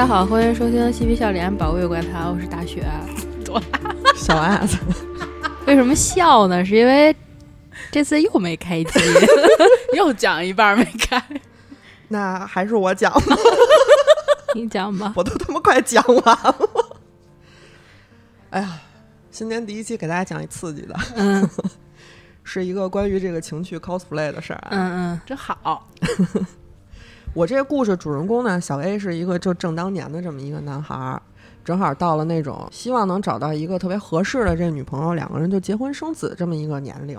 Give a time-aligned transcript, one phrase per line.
[0.00, 2.90] 大家好，欢迎收听《嬉皮笑脸保卫怪谈》，我是大雪。
[4.16, 4.78] 小爱子，
[5.68, 6.64] 为什么笑呢？
[6.64, 7.14] 是因为
[7.92, 8.98] 这次又没开机，
[9.94, 11.22] 又讲一半没开。
[12.08, 13.36] 那还是我讲吧，
[14.54, 15.12] 你讲吧。
[15.14, 16.56] 我都他妈快讲完了。
[18.48, 18.80] 哎呀，
[19.30, 21.46] 新年第一期给大家讲一刺激的，嗯
[22.42, 24.68] 是一个关于这个情趣 cosplay 的事儿啊。
[24.70, 25.86] 嗯嗯真好，
[27.32, 31.22] 我这个故事主人公呢，小 A 是一个就正当年的这么一个男孩儿，
[31.64, 37.16] 正好到了那种希望能找到一个特别合适的这女朋友，两个人就结婚生子这么一个年龄。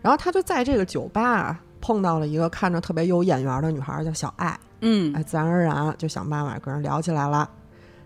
[0.00, 4.58] 然后他就在这个酒吧啊碰到了一个看着特别有眼缘的女孩儿，叫小爱。
[4.80, 7.48] 嗯哎，自然而然就想办法跟人聊起来了。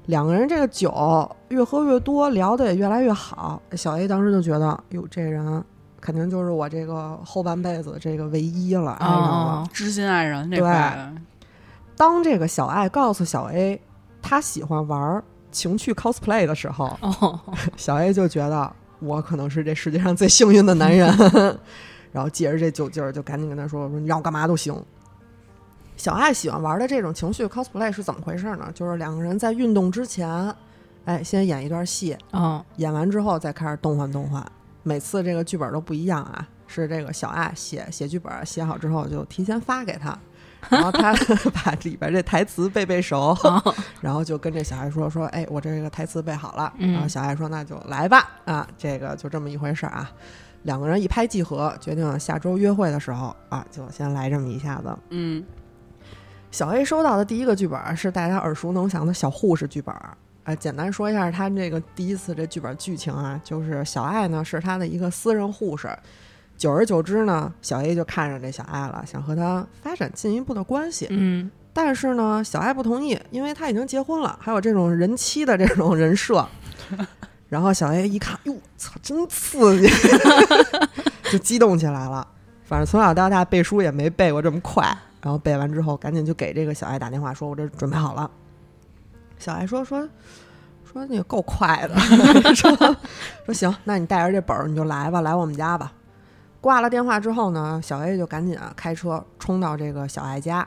[0.06, 3.62] 两个人这个酒越喝越多，聊得也越来越好。
[3.72, 5.64] 小 A 当时就觉得，哟，这人
[6.00, 9.28] 肯定就是我这个后半辈子这个唯一了，爱上了。
[9.28, 11.14] 哦知心爱人这对块，
[11.96, 13.80] 当这个小爱告诉小 A，
[14.22, 17.40] 他喜欢玩情趣 cosplay 的时候，哦，
[17.76, 21.08] 小 A 就觉得我可能是这世界上最幸运的男人，
[22.12, 24.74] 然后借着这酒劲儿，就赶紧跟他说：“说你让我干嘛都行。”
[25.96, 28.70] 小爱喜欢玩的这种情绪 cosplay 是怎么回事呢？
[28.74, 30.54] 就是两个人在运动之前，
[31.06, 34.44] 哎，先演一段戏，哦，演完之后再开始动换动换。
[34.86, 40.16] 每次这个剧本都不一样啊，是这个小爱写写剧本，写好之后就提前发给他，
[40.68, 41.12] 然后他
[41.52, 46.72] 把里边这台词背背熟，哦然后就跟这小爱说说，哎，我这个台词背好了。
[46.78, 50.08] 嗯然后小爱说那就来吧，啊，这个就这么一回事儿啊。
[50.62, 54.96] 两个人一拍即合，决定下周约会的时候啊，就先来这么一下子。
[55.10, 55.44] 嗯
[56.52, 59.92] 小 A 收到的第一个剧本是大家耳熟能详的小护士剧本。
[60.46, 65.90] 啊，简单说一下他这个第一次这剧本剧情啊，就是小爱呢是他的一个私人护士，
[66.56, 71.08] 久而久之呢，小 A 就看上这小爱了，想和她发展进一步的关系。
[71.10, 76.46] 嗯但是呢，小爱不同意，因为他已经结婚了，还有这种人妻的这种人设。
[77.50, 79.88] 然后小 A 一看，哟，操，真刺激，
[81.30, 82.26] 就激动起来了。
[82.64, 84.84] 反正从小到大背书也没背过这么快。
[85.20, 88.30] 然后背完之后，赶紧就给这个小爱打电话，说：“我这准备好了。”
[89.38, 90.08] 小爱说：“说
[90.84, 91.98] 说你够快的，
[92.54, 92.74] 说
[93.44, 95.92] 说行，那你带着这本儿你就来吧，来我们家吧。”
[96.60, 100.66] 挂了电话之后呢，小 A 就赶紧啊开车冲到这个小爱家。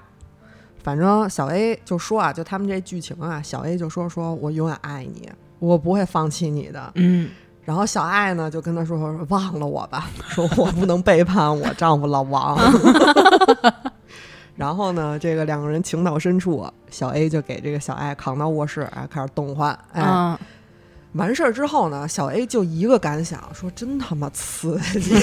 [0.81, 6.91] 反正小 A 就说啊，就他们这剧情啊，小 A 就说说我永远爱你，我不会放弃你的。
[6.95, 7.29] 嗯
[7.65, 12.57] 然后小爱呢就跟他说说忘了我吧，说我不能背叛我丈夫老王。
[14.59, 19.71] 然后呢，这个两个人情到深处，小 A 就给这个小爱扛到卧室，哎，开始动换。
[19.93, 20.37] 哎，啊
[21.13, 25.15] 完事儿之后呢，小 A 就一个感想，说真他妈刺激。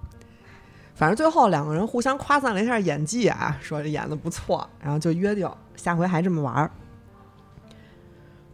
[0.96, 6.70] 反正最后两个人互相夸赞了一下演技啊，说演的不错，然后就约定下回还这么玩儿。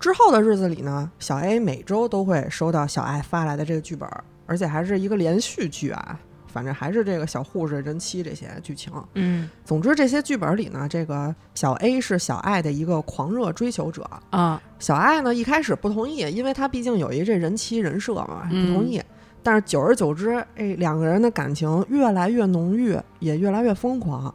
[0.00, 4.10] 之后的日子里呢，小 A 每周都会收到小爱发来的这个剧本，
[4.44, 6.18] 而且还是一个连续剧啊，
[6.54, 8.92] 反正还是这个小护士、人妻这些剧情。
[9.14, 19.02] 嗯总之，这些剧本里呢，这个小 A 是小爱的一个狂热追求者，啊小爱呢一开始不同意，因为他毕竟有一这人妻人设嘛，嗯不同意。
[19.42, 24.32] 但是久而久之，哎，两个人的感情越来越浓郁，也越来越疯狂。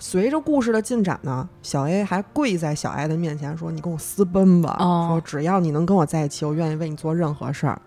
[0.00, 7.80] 随着故事的进展呢，小 A 还跪在小爱的面前说：“你跟我私奔吧，哦说只要你能跟我在一起，我愿意为你做任何事儿。”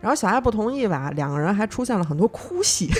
[0.00, 2.90] 然后小爱不同意吧，两个人还出现了很多哭戏。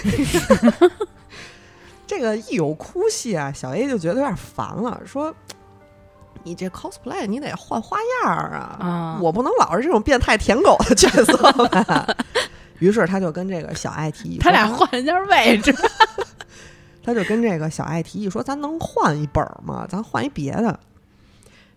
[2.06, 5.34] 这个一有哭戏啊，小 A 就觉得有点烦了，说
[6.42, 12.06] ：“你这 cosplay 你得换花样儿啊，啊我不能老是这种变态舔狗的角色吧。
[12.80, 15.72] ”于是他就跟这个小爱提议，他俩说换一下位置，
[17.04, 19.86] 他就跟这个小爱提议说：“咱能换一本儿吗？
[19.88, 20.80] 咱换一别的。”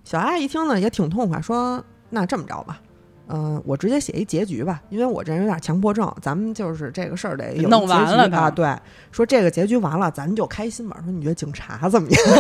[0.04, 2.82] 小爱一听呢，也挺痛快，说：“那这么着吧，
[3.28, 8.52] 嗯、我直接写一结局吧，因为我这人有点强迫症，咱们就是这个事儿得有一弄完结局啊。
[8.52, 8.76] 对，
[9.12, 10.98] 说这个结局完了，咱就开心吧。
[11.04, 12.22] 说你觉得警察怎么样？”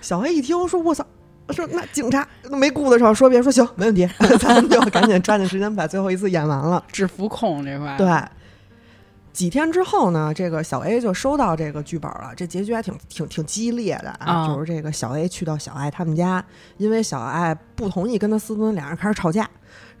[0.00, 1.04] 小黑一听说：“我操！”
[1.50, 4.08] 说那警察都没顾得上说别说行，没问题，
[4.40, 6.82] 咱们就赶紧抓紧时间把最后一次演完了。
[6.90, 8.06] 制服控这块，对，
[9.34, 12.32] 几天之后呢，这个小 A 就收到这个剧本了。
[12.36, 16.42] 这结局还挺挺挺激烈的啊，啊就是这个小 A 去到小爱他们家，
[16.78, 19.50] 因为小爱不同意跟他私奔，俩人开始吵架。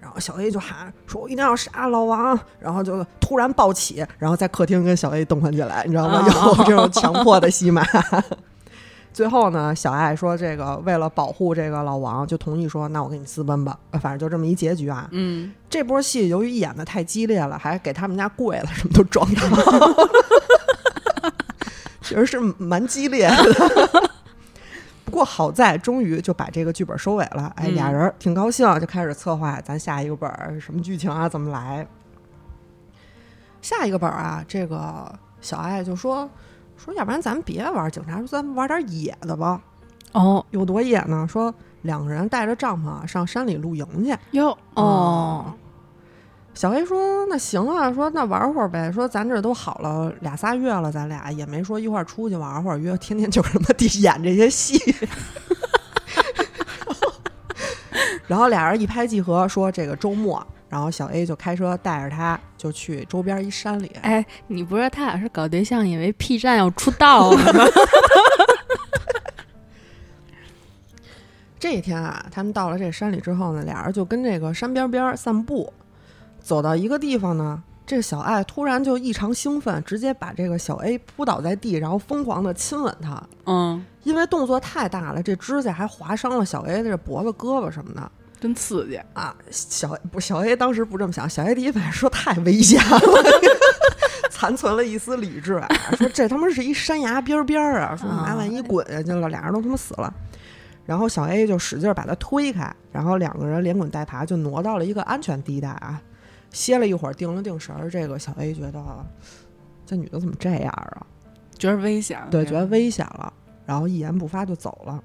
[0.00, 6.18] 然后小 A 就喊说：“我一定要杀老王！”然后就突然暴起，然后在客厅跟小 A 动换起来，你知道吗？
[6.18, 7.82] 啊 有这种强迫的戏码。
[9.14, 15.08] 最后呢，小爱说：“这个为了保护这个老王，就同意说，那我跟你私奔吧。”反正就这么一结局啊。
[15.12, 19.42] 嗯，这波戏由于演的太激烈了，还给他们家跪了什么都撞到，
[22.02, 24.10] 其实是蛮激烈的。
[25.04, 31.86] 不过好在终于就把这个剧本收尾了，哎，嗯俩人挺高兴，就开始策划咱下一个本儿什么剧情啊，怎么来。
[33.62, 36.28] 下一个本儿啊，这个小爱就说
[36.76, 39.60] 说，要不然咱们别玩警察，说咱们玩点野的吧。
[40.12, 41.26] 哦有多野呢？
[41.28, 44.16] 说两个人带着帐篷啊上山里露营去。
[44.30, 45.52] 哟，哦，
[46.54, 48.92] 小黑说：“那行啊，说那玩会儿呗。
[48.92, 54.78] 说咱这都好了俩仨月了，咱俩也没说一块儿出去玩会儿，约天天就是他妈地演这些戏。
[58.26, 63.86] 然后俩人一拍即合，说这个周末，然后小 A 就开车带着他就去周边一山里。
[64.02, 67.64] 哎，你不是他俩是搞对象，以为 P 站要出道了吗？
[71.60, 75.72] 这一天啊，他们到了这山里之后呢，俩人就跟这个山边边儿散步，
[76.40, 83.22] 走到一个地方呢，这个小爱突然就异常兴奋，直接把这个小 A 扑倒在地，然后疯狂的亲吻他。
[83.46, 88.96] 嗯，因为动作太大了，这指甲还划伤了小 A 的这脖子、胳膊什么的真刺激。
[89.14, 89.34] 啊！
[89.50, 93.00] 小不小 A 当时不这么想，小 A 第一反应说太危险了，
[94.30, 100.12] 残存了一丝理智啊，说这他妈是一山崖边儿边儿啊，说你妈万一滚下去了，俩人都他妈死了。
[100.84, 106.00] 然后小 A 就使劲儿把他推开，然后两个人连滚带爬就挪到了一个安全地带啊。
[106.50, 109.06] 歇了一会儿，定了定神儿，这个小 A 觉得
[109.86, 111.06] 这女的怎么这样啊？
[111.58, 113.32] 觉得危险，对，觉得危险了，
[113.64, 115.02] 然后一言不发就走了。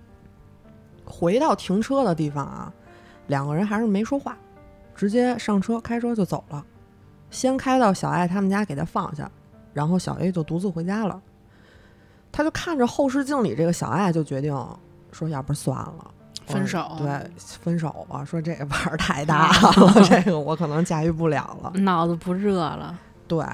[1.05, 2.71] 回到停车的地方啊，
[3.29, 4.37] 两个人还是没说话，
[4.93, 6.65] 直接上车开车就走了。
[7.31, 9.31] 先开到小爱他们家给他放下，
[9.73, 11.21] 然后小 A 就独自回家了。
[12.31, 14.53] 他就看着后视镜里这个小爱，就决定
[15.11, 16.11] 说，要不算了。
[16.47, 18.25] 分手对，分手吧。
[18.25, 21.71] 说这个玩儿太大了， 这个我可能驾驭不了了。
[21.79, 23.45] 脑子不热了，对，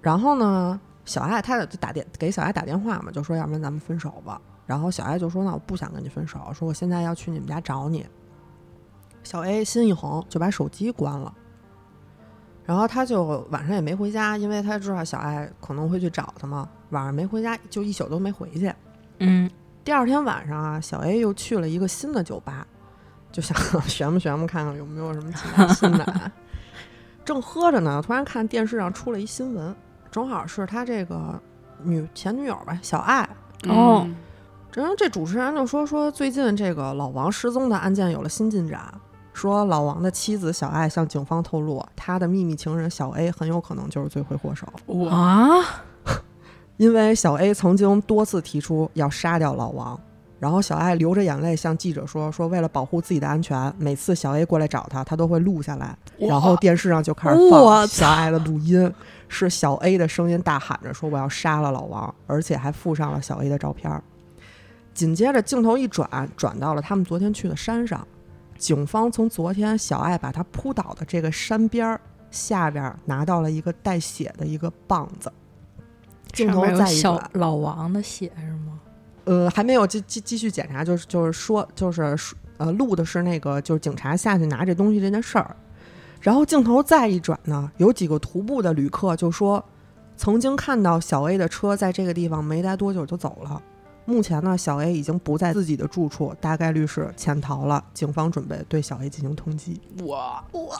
[0.00, 4.40] 然后呢，小爱他就打电给小爱打电话嘛，就说要不然咱们分手吧。
[4.64, 8.06] 然后小爱就说那我不想跟你分手，说我现在要去你们家找你。
[9.28, 11.30] 小 A 心一横就把手机关了，
[12.64, 18.72] 然后他就晚上也没回家，因为他知道小爱可能会去找他嘛，晚上没回家，就一宿都没回去。
[19.18, 19.50] 嗯，
[19.84, 22.66] 第二天晚上啊，小 A 又去了一个新的酒吧，
[23.30, 26.32] 就想旋吧旋吧，看看有没有什么其他新的啊。
[27.22, 29.76] 正喝着呢，突然看电视上出了一新闻，
[30.10, 31.38] 正好是他这个
[31.82, 33.28] 女前女友吧，小爱。
[33.68, 34.16] 哦嗯
[34.74, 38.80] 然后这主持人就说说最近这个老王失踪的案件有了新进展，
[39.38, 44.66] 说老王的妻子小爱向警方透露，他的秘密情人小 A 很有可能就是罪魁祸首。
[44.84, 45.64] 我啊，
[46.76, 49.98] 因为小 A 曾经多次提出要杀掉老王，
[50.40, 55.96] 然后小爱流着眼泪向记者说：“说为了保护自己的安全，每次小 A 过来找他，他都会录下来。
[56.18, 58.92] 然后电视上就开始放小爱的录音，
[59.28, 64.02] 是小 A 的声音大喊着说我要杀了老王，而且还附上了小 A 的照片儿。
[64.92, 68.04] 紧接着镜头一转，转到了他们昨天去的山上，
[68.58, 72.00] 警方从昨天小爱把他扑倒的这个山边儿
[72.30, 75.32] 下边儿拿到了一个带血的一个棒子。
[76.32, 78.80] 镜头上面有再一小转，老王的血是吗？
[79.24, 85.56] 呃，还没有继继继续检查，就是就是说就是说呃录的是那个就是警察下去拿这东西这件事儿，
[86.20, 89.64] 然后镜头再一转呢，有几个徒步的旅客就说
[90.16, 93.62] 曾经看到小 A 的车在这个地方没待多久就走了。
[94.08, 97.84] 目前呢，小 A 已经不在自己的住处，大概率是潜逃了。
[97.92, 99.76] 警方准备对小 A 进行通缉。
[100.02, 100.74] 我我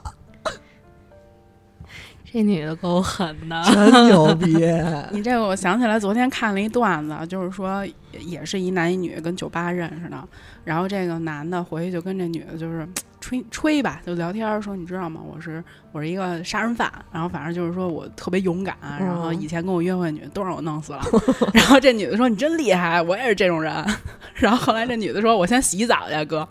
[2.25, 4.57] 这女的够狠的，真牛逼！
[5.13, 10.29] 你这个我想起来，昨天看了一段子，就是说也是一男一女跟酒吧认识的，
[10.65, 12.89] 然后这个男的回去就跟这女的就是
[13.29, 15.21] 吹吹吧，就聊天儿说你知道吗？
[15.23, 21.03] 我是我是一个杀人犯，然后反正就是说我特别勇敢，然后以前跟我约会的女的都让我弄死了，
[21.53, 23.85] 然后这女的说你真厉害，我也是这种人，
[24.33, 26.49] 然后后来这女的说我先洗澡去，哥。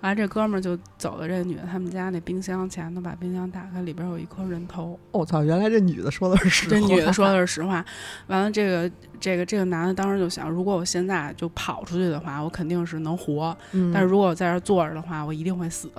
[0.00, 4.98] 完了，这哥们儿就走到这女的他们家那冰箱前头，把冰箱打开，里边有一颗人头。
[5.10, 6.70] 我操，原来这女的说的是实话。
[6.70, 7.84] 这女的说的是实话。
[8.28, 15.90] 完了，这个这个这个男的当时就想，如果我现在就跑出去的话，我肯定是能活；嗯，但是如果我在这儿坐着的话，我一定会死。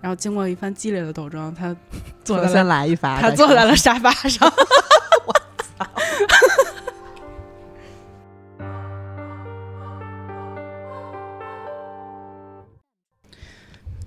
[0.00, 1.74] 然后经过一番激烈的斗争，他
[2.24, 3.20] 坐我先在了来一发。
[3.20, 4.50] 他坐在了沙发上。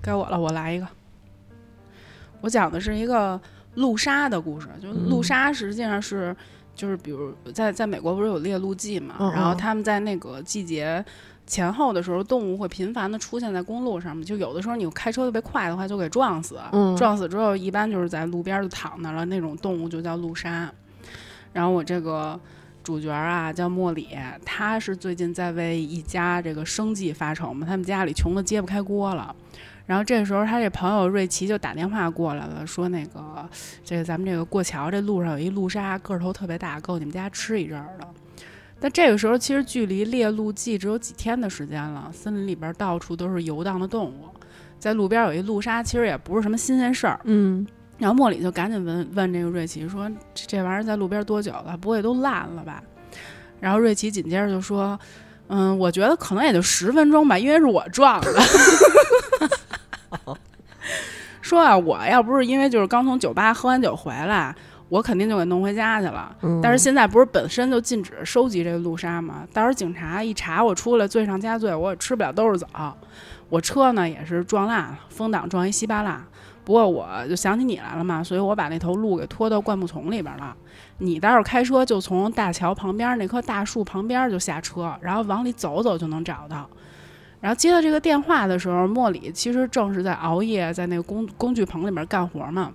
[0.04, 0.86] 该我了，我来一个。
[2.42, 3.40] 我讲的是一个
[3.76, 6.36] 路杀的故事，就是路嗯杀实际上是，
[6.74, 11.02] 就是比如在在美国不是有猎鹿季嘛，嗯然后嗯他们在那个季节
[11.46, 20.70] 前后的时候，动物会频繁的出现在公路上面，就有的时候你开车特别快的话，就给撞死，嗯撞死之后一般就是在路边就躺那了，那种动物就叫路杀。
[21.54, 22.38] 然后我这个
[22.82, 24.08] 主角啊叫莫里，
[24.44, 29.34] 他是最近在为一家这个生计发愁嘛，他们家里穷的揭不开锅了。
[29.86, 33.48] 然后这时候他这朋友瑞奇就打电话过来了，说那个
[33.84, 38.08] 这个咱们这个过桥这路上有一路杀，个头特别大，够你们家吃一阵儿的。
[38.80, 44.28] 但这个时候其实距离猎鹿季只有几天的时间了，森林里边到处都是游荡的动物，
[44.78, 47.20] 在路边有一路杀，其实也不是什么新鲜事儿。
[47.24, 47.66] 嗯，
[47.98, 51.76] 然后莫里就赶紧问问这个瑞奇说：“这这玩意儿在路边多久了？
[51.76, 52.82] 不会都烂了吧？”
[53.60, 54.98] 然后瑞奇紧接着就说
[55.48, 58.32] ：“嗯，我觉得可能也就十分钟吧，因为是我撞的。
[61.44, 64.54] 说啊，我要不是因为就是刚从酒吧喝完酒回来，
[64.88, 66.34] 我肯定就给弄回家去了。
[66.40, 69.46] 嗯但是现在不是本身就禁止收集这个路杀吗？
[69.52, 72.66] 到时候警察一查我出来，罪上加罪，我也吃不了兜着走。
[73.50, 76.24] 我车呢也是撞烂了，风挡撞一稀巴烂。
[76.64, 80.56] 不过我就想起你来了嘛，所以我把那头鹿给拖到灌木丛里边了。
[80.96, 86.66] 你待会儿开车就从大桥旁边那棵大树旁边就下车，然后往里走走就能找到。
[87.44, 92.72] 然后接到这个电话的时候，莫里其实正是在熬夜，在那个工工具棚里面干活嘛。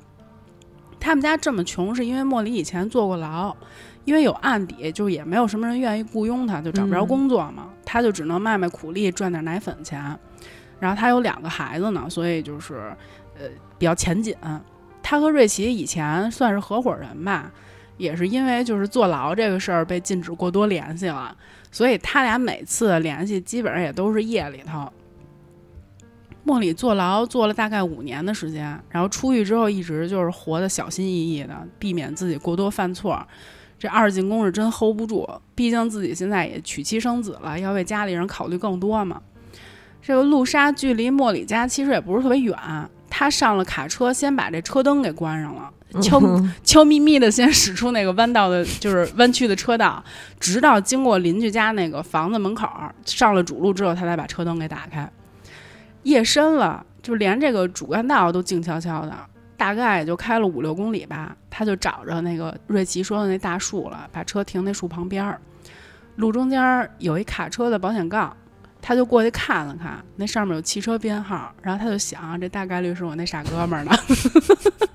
[0.99, 3.57] 他们家这么穷，是因为莫里以前坐过牢，
[4.05, 10.15] 因为有案底，就也没有什么人愿意雇佣他，就找不着嗯工作嘛，他就只能卖卖苦力赚点奶粉钱。
[10.79, 12.95] 然后他有两个孩子呢，所以就是
[13.39, 13.47] 呃
[13.79, 14.35] 比较钱紧。
[15.01, 17.51] 他和瑞奇以前算是合伙人吧，
[17.97, 21.35] 也是因为就是坐牢这个事儿被禁止过多联系了，
[21.71, 24.91] 所以他俩每次联系基本上也都是夜里头。
[26.43, 33.25] 莫里坐牢坐了大概五年的时间，然后出狱之后一直就是活得小心翼翼的，避免自己过多犯错。
[33.77, 39.21] 这二进宫是真 hold 不住，毕竟自己现在也娶妻生子了，要为家里人考虑更多嘛。
[40.01, 42.57] 这个路莎距离莫里家其实也不是特别远，
[43.09, 45.71] 他上了卡车，先把这车灯给关上了，
[46.01, 50.03] 悄嗯悄咪咪的先驶出那个弯道的，就是弯曲的车道，
[50.39, 55.09] 直到经过邻居家那个房子门口儿，上了主路之后，他才把车灯给打开。
[56.03, 59.13] 夜深了，就连这个主干道都静悄悄的，
[59.57, 61.35] 大概也就开了五六公里吧。
[61.49, 65.41] 他就找着那个瑞奇说的那大树了，把车停那树旁边儿。
[66.15, 68.35] 路中间儿有一卡车的保险杠，
[68.81, 73.91] 他就过去看了看，那上面有汽车编号，然后他就想，这大概率是我那傻哥们儿呢。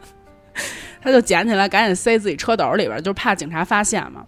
[1.04, 4.24] 他就捡起来，赶紧塞自己车斗里边，就怕警察发现嘛。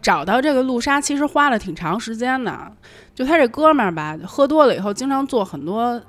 [0.00, 2.72] 找到这个路杀其实花了挺长时间的，
[3.14, 6.00] 就他这哥们儿吧，喝多了以后经常做很多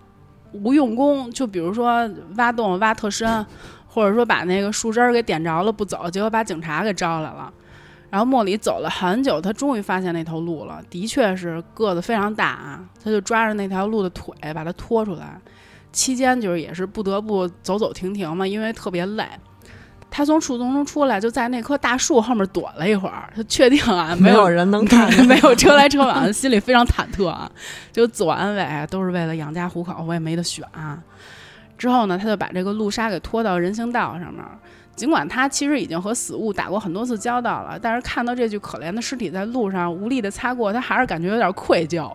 [0.54, 3.46] 无用功，就比如说挖洞挖特深，
[3.86, 7.52] 或者说把那个树枝儿给点着了不走，结果把警察给招来了。
[8.10, 15.38] 然后莫里走了很久，他终于发现那头鹿了，的确是个子非常大啊，他就抓着那条鹿的腿把它拖出来，
[15.92, 19.28] 期间就是也是不得不走走停停嘛，因为特别累。
[20.12, 27.50] 他从树丛中出来，就在那棵大树后面躲了一会儿，他确定啊没有有人能 看见，没有车来车往，心里非常忐忑啊，
[27.92, 30.98] 就自我安慰，都是为了养家糊口，我也没得选啊。
[31.78, 34.44] 之后呢，他就把这个路杀给拖到人行道上面。
[34.96, 42.12] 尽管他其实已经和死物打过很多次交道了，但是看到这具可怜的尸体在路上无力的擦过，他还是感觉有点愧疚。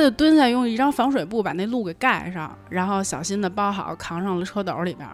[0.00, 5.06] 他就蹲下，用一张防水布把那路给盖上，然后小心的包好，扛上了车斗里边。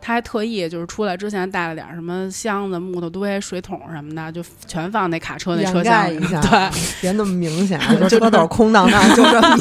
[0.00, 6.18] 他还特意就是出来之前带了点什么箱子、木头堆、水桶什么的，就全放那卡车那车厢里。
[6.18, 9.56] 盖一下，对，别那么明显， 就车斗空荡荡，就这么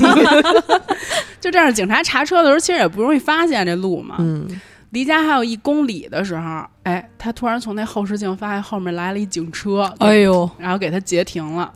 [1.40, 4.16] 就这样，警察查车的时候，其实也不容易发现这路嘛。
[4.20, 4.46] 嗯，
[4.90, 11.72] 离家还有一公里的时候，哎，他突然从那后视镜发现后面来了一警车，哎呦，然后给他截停了。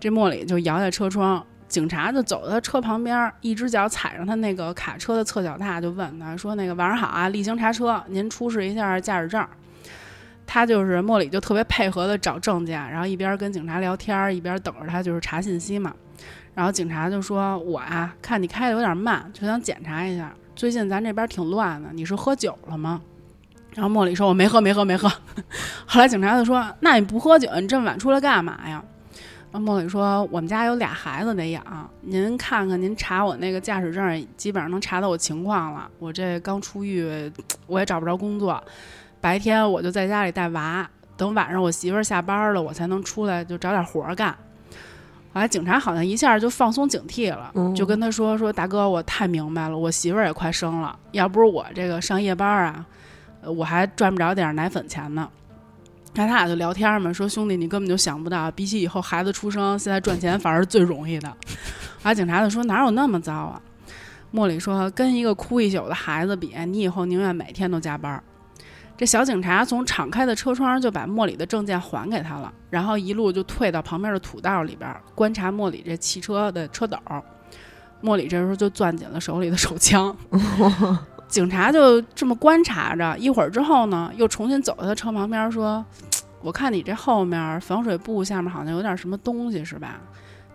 [0.00, 9.46] 这莫里就摇下车窗，警察就走到他车旁边，一只脚踩上他那个卡车的侧脚踏，就问他说：“那个晚上好啊，例行查车，您出示一下驾驶证。”
[10.46, 15.94] 他就是莫里就特别配合的找证件，然后一边跟警察聊天，一边等着他就是查信息嘛。
[16.54, 20.32] 然后警察就说：“我啊，看你开的有点慢，就想检查一下。
[20.56, 23.00] 最近咱这边挺乱的，你是喝酒了吗？”
[23.74, 25.06] 然后莫里说：“我没喝，没喝，没喝。”
[25.86, 28.82] 后来警察就说：“那你不喝酒，你这么 晚出来干嘛呀？”
[29.50, 35.88] 然后莫里说：“我们家有俩孩子得养，您看看，您查我那个驾驶证，基本上能查到我情况了。
[35.98, 37.32] 我这刚出狱，
[37.66, 38.62] 我也找不着工作，
[39.22, 40.86] 白天我就在家里带娃，
[41.16, 44.36] 等晚上我媳妇儿下班了，我才能出来就找点活儿干。”
[45.32, 52.84] 后来警察好像一下就放松警惕了，嗯就跟他说：“说大哥，我太明白了，我媳妇儿也快生了，要不是我这个上夜班啊，
[53.40, 55.26] 呃我还赚不着点儿奶粉钱呢。”
[56.18, 61.28] 然后他俩就聊天嘛，说兄弟，你根本就想不到，比起以后孩子出生，现在赚钱反而是最容易的。
[61.28, 61.34] 后
[62.02, 63.62] 来警察就说哪有那么糟啊？
[64.32, 68.20] 莫里说跟一个哭一宿的孩子比，你以后宁愿每天都加班儿。
[68.96, 76.98] 这小警察从敞开的车窗就把莫里的证件还给他了，然后一路就退到旁边的土道里边观察莫里这汽车的车斗。
[78.00, 80.16] 莫里这时候就攥紧了手里的手枪。
[81.28, 85.84] 警察就这么观察着，一会儿之后呢，又重新走到他车旁边说
[86.40, 90.00] ：“我看你这后面防水布下面好像有点什么东西，是吧？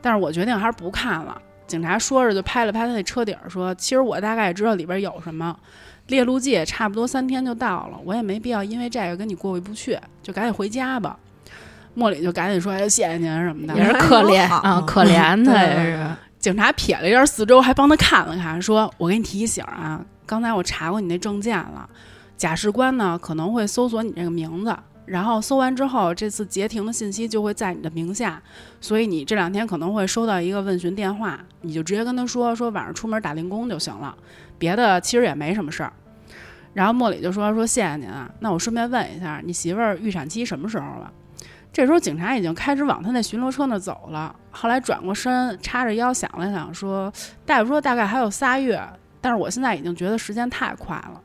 [0.02, 5.56] 但是我决定还是不看了。”警察说着就拍了拍他那车顶说：“其实我大概也知道里边有什么。”
[6.08, 11.18] 猎鹿季也差不多三天就到了，我也没必要因为这个跟你过意不去，就赶紧回家吧。
[11.94, 16.06] 莫里就赶紧说：“哎，谢谢您什么的。”也是可怜啊，可怜 他也是。
[16.40, 21.88] 警察瞥了一下四周，还帮他看了看，说：“我给你提醒啊，刚才我查过你那证件了，
[22.36, 24.75] 假释官呢可能会搜索你这个名字，
[25.06, 28.42] 然后搜完之后，这次截停的信息就会在你的名下，
[28.80, 34.16] 所以你这两天可能会收到一个问询电话，你就直接跟他说说晚上出门打零工就行了，
[34.58, 35.92] 别的其实也没什么事儿。”
[36.74, 41.12] 然后莫里就说：“说谢谢您啊，那我顺便问一下，你媳妇儿预产期什么时候了？”
[41.72, 47.12] 这时候警察已经开始往他那巡逻车那走了，后来转过身，叉着腰想了想，说
[47.46, 48.82] ：“大夫说大概还有仨月，
[49.20, 51.22] 但是我现在已经觉得时间太快了。”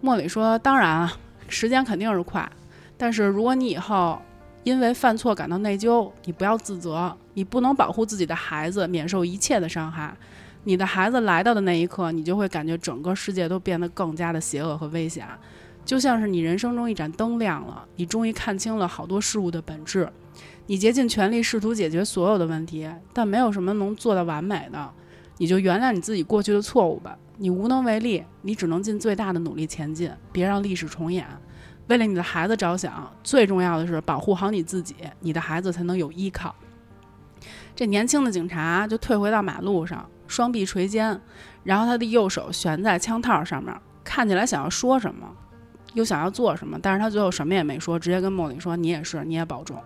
[0.00, 1.12] 莫里说：“当然啊，
[1.48, 2.46] 时间肯定是快，
[3.00, 4.20] 但是如果你以后
[4.62, 10.14] 因为犯错感到内疚，你不要自责，你不能保护自己的孩子免受一切的伤害。
[10.64, 15.26] 你的孩子来到的那一刻，你就会感觉整个世界都变得更加的邪恶和危险，
[15.82, 20.06] 就像是你人生中一盏灯亮了，你终于看清了好多事物的本质。
[20.66, 24.90] 你竭尽全力试图解决所有的问题，但没有什么能做到完美的。
[25.38, 31.26] 你就原谅你自己过去的错误吧，你无能为力，你只能尽最大的努力前进，别让历史重演。
[31.90, 36.54] 为了你的孩子着想，最重要的是保护好你自己，你的孩子才能有依靠。
[37.74, 41.20] 这年轻的警察就退回到马路上，双臂垂肩，
[41.64, 43.74] 然后他的右手悬在枪套上面，
[44.04, 45.26] 看起来想要说什么，
[45.94, 49.76] 又想要做什么，但是他最后什么也没说，直接跟莫里说：“你也是，你也保重。”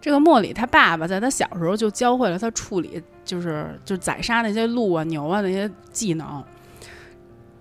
[0.00, 6.44] 这个莫里他爸爸在他小时候就教会了他处理，就是就宰杀那些鹿啊、牛啊那些技能。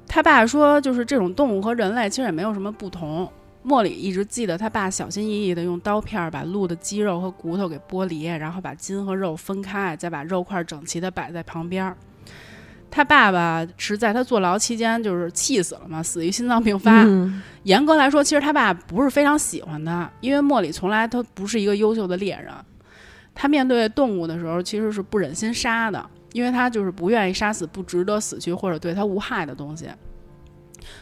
[0.08, 3.28] 他爸说，就是这种动物和人类其实也没有什么不同。
[3.64, 11.98] 莫里一直记得他爸小心翼翼地用刀片儿把鹿的肌肉和骨头给剥离，然后把筋和肉分开，再把肉块整齐地摆在旁边儿。
[12.90, 17.04] 他爸爸是在他坐牢期间就是气死了嘛，死于心脏病发。
[17.04, 22.54] 嗯严格来说，其实他爸不是非常喜欢他，因为莫里从来他不是一个优秀的猎人。
[23.36, 29.88] 他面对动物的时候，其实是不忍心杀的，因为他就是不愿意杀死不值得死去或者对他无害的东西。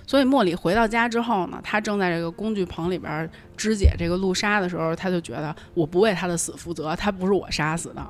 [0.08, 8.06] 所以莫里回到家之后呢，他正在这个工具棚里边肢解这个鹿杀的时候，他就觉得我不为他的死负责，他不是我杀死的，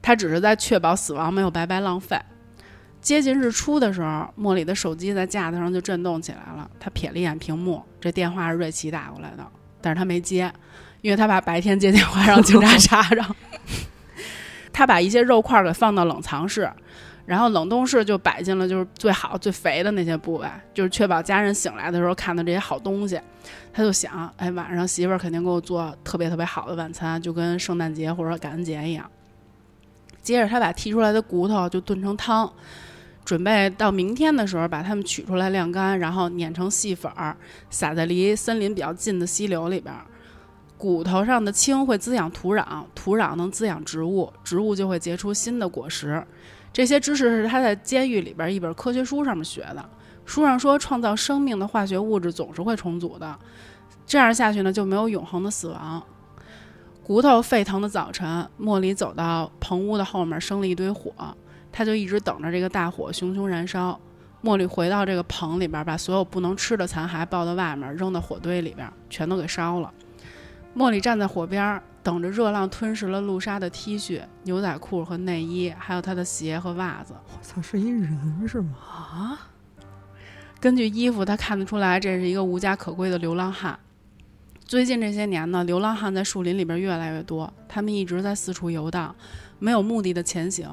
[0.00, 2.18] 他只是在确保死亡没有白白浪费。
[3.00, 6.70] 接近日出的时候，莫里的手机在架子上就震动起来了。
[6.80, 9.46] 他瞥了一眼屏幕，这电话是瑞奇打过来的，
[9.82, 10.50] 但是他没接，
[11.02, 13.22] 因为他怕白天接电话让警察 查着。
[14.72, 16.68] 他把一些肉块给放到冷藏室，
[17.26, 23.20] 然后冷冻室就摆进了就是最好最肥的那些部位，就是确保家人醒来的时候看到这些好东西。
[23.72, 29.10] 他就想，哎，晚上媳妇儿肯定给我做特别特别好的晚餐，就跟圣诞节或者感恩节一样。
[30.22, 32.50] 接着，他把剔出来的骨头就炖成汤，
[33.24, 37.36] 准备到明天的时候把它们取出来晾干，然后碾成细粉儿，
[37.68, 39.94] 撒在离森林比较近的溪流里边。
[40.76, 46.22] 骨头上的氢会滋养土壤，土壤能滋养植物，植物就会结出新的果实。
[46.74, 49.88] 这些知识是他在监狱里边一本科学书上面学的。
[50.26, 53.38] 书上说，创造生命的化学物质总是会重组的，
[54.04, 56.02] 这样下去呢就没有永恒的死亡。
[57.04, 61.12] 骨头沸腾的早晨，莫里走到棚屋的后面，生了一堆火，
[61.70, 64.00] 他就一直等着这个大火熊熊燃烧。
[64.40, 69.92] 莫里回到这个棚里边，把所有不能吃的残骸抱到外面，扔到火堆里边，全都给烧了。
[70.72, 77.14] 莫里站在火边，等着热浪吞噬了露莎的 T 恤、牛仔裤和内衣，还有她的鞋和袜子。
[77.26, 78.76] 我操，是一人是吗？
[78.78, 79.48] 啊！
[80.60, 83.78] 根据衣服，他看得出来这是一个无家可归的流浪汉。
[84.64, 89.14] 最近这些年呢，流浪汉在树林里边越来越多，他们一直在四处游荡，
[89.58, 90.68] 没有目的的前行。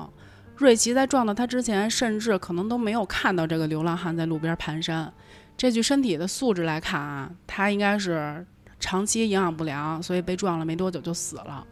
[0.56, 5.10] 瑞奇在撞到他之前，甚至可能都没有看到这个流浪汉在路边蹒跚。
[5.58, 8.46] 这具身体的素质来看啊，他应该是
[8.82, 11.66] 长期营养不良，所以被撞了没多久就死了。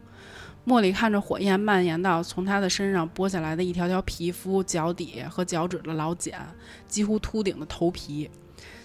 [0.63, 6.39] 莫里看着火焰蔓延到从他的身上剥下来的一条条皮肤、脚底和脚趾的老茧，
[6.88, 8.30] 几乎秃顶的头皮。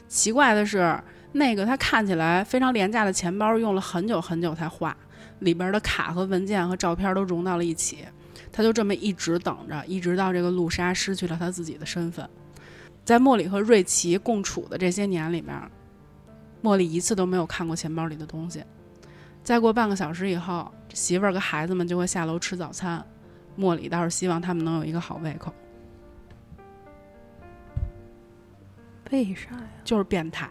[0.09, 0.99] 奇怪的是，
[1.33, 4.97] 那个他看起来非常廉价的钱包用了很久很久才画，
[5.41, 7.99] 里边的卡和文件和照片都融到了一起。
[8.51, 12.27] 他就这么一直等着，一直到这个露莎失去了他自己的身份。
[13.05, 15.55] 在莫里和瑞奇共处的这些年里面，
[16.65, 18.65] 茉莉一次都没有看过钱包里的东西。
[19.43, 23.05] 再过半个小时以后，媳妇儿跟孩子们就会下楼吃早餐。
[23.59, 25.53] 茉莉倒是希望他们能有一个好胃口，
[29.11, 29.69] 为啥呀？
[29.85, 30.49] 就是变态，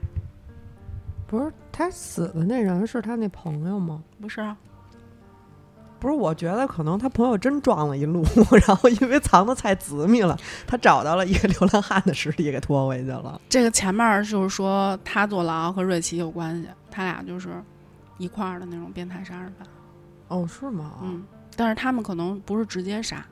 [1.26, 4.04] 不是他死的那人是他那朋友吗？
[4.22, 4.56] 不是啊？
[6.04, 8.26] 不是，我觉得可能他朋友真撞了一路，
[8.68, 10.38] 然后因为藏的太紫密了，
[10.68, 13.40] 他找到了一个流浪汉的尸体给拖回去了。
[13.48, 17.52] 这个前面儿就是说他坐牢和瑞奇有关系，他俩就是
[18.18, 19.66] 一块儿的那种变态杀人犯。
[20.28, 20.96] 哦，是吗？
[21.02, 21.24] 嗯，
[21.56, 23.26] 但是他们可能不是直接杀，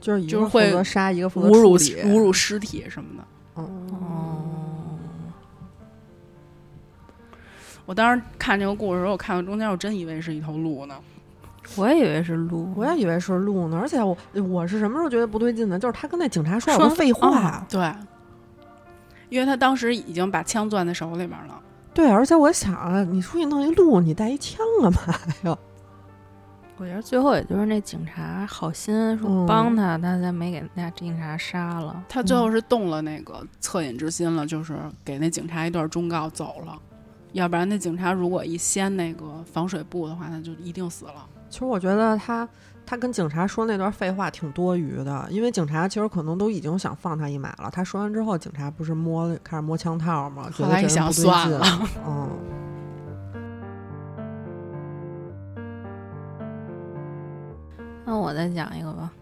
[0.00, 3.62] 就是就是会责杀，一个负责侮辱侮辱尸体什么的。
[3.62, 3.68] 哦，
[7.86, 10.96] 我当时看这个故事的时候，我看到中间，我真以为是一头鹿呢。
[11.76, 14.16] 我也以为是鹿，我也以为是鹿呢，而且我
[14.48, 15.78] 我是什么时候觉得不对劲呢？
[15.78, 17.92] 就是他跟那警察说说废话，啊对，
[19.28, 21.60] 因为他当时已经把枪攥在手里面了。
[21.94, 25.00] 对，而且我想啊，你出去弄一鹿，你带一枪干嘛
[25.44, 25.58] 呀？
[26.78, 32.02] 我觉得最后也就是那警察好心嗯说帮他，他才没给那警察杀了。
[32.08, 36.76] 他最后是动了那个恻隐之心了，就是给那警察一段忠告走了。
[37.32, 41.24] 要不然那警察如果一掀那个防水布的话，他就一定死了。
[41.52, 42.48] 其实我觉得他
[42.86, 47.68] 他跟警察说那段废话挺多余的，因为警察其实可能都已经想放他一马了。
[47.70, 50.48] 他说完之后，警察不是摸开始摸枪套吗？
[50.56, 51.62] 觉得这人后来一想算了，
[52.06, 52.30] 嗯。
[58.06, 59.12] 那我再讲一个吧。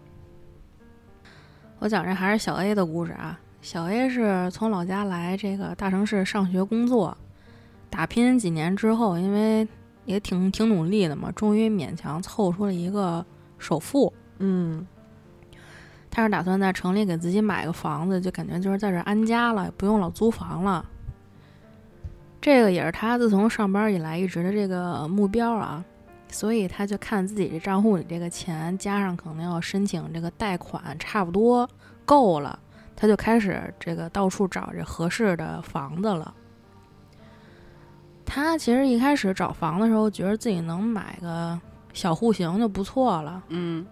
[1.79, 3.37] 我讲这还是小 A 的故事啊。
[3.61, 7.17] 小 A 是从老家来这个大城市上学工作，
[7.89, 9.67] 打拼几年之后，因为
[10.11, 13.25] 也挺挺努力的嘛，终于勉强凑出了一个
[13.57, 14.13] 首付。
[14.39, 14.85] 嗯
[16.09, 20.85] 他是打算在城里给自己买个房子，就感觉就是在这儿安家了，不用老租房了。
[22.41, 25.85] 这个也是他自从上班以来一直的这个目标啊，
[26.27, 31.69] 所以他就看自己这账户里这个钱，加上可能要申请这个贷款，差不多
[32.03, 32.59] 够了，
[32.93, 36.33] 他就开始这个到处找这合适的房子了。
[38.33, 41.59] 他其实一开始找房的时候，觉得自己能买个
[41.91, 43.85] 小户型就不错了，嗯，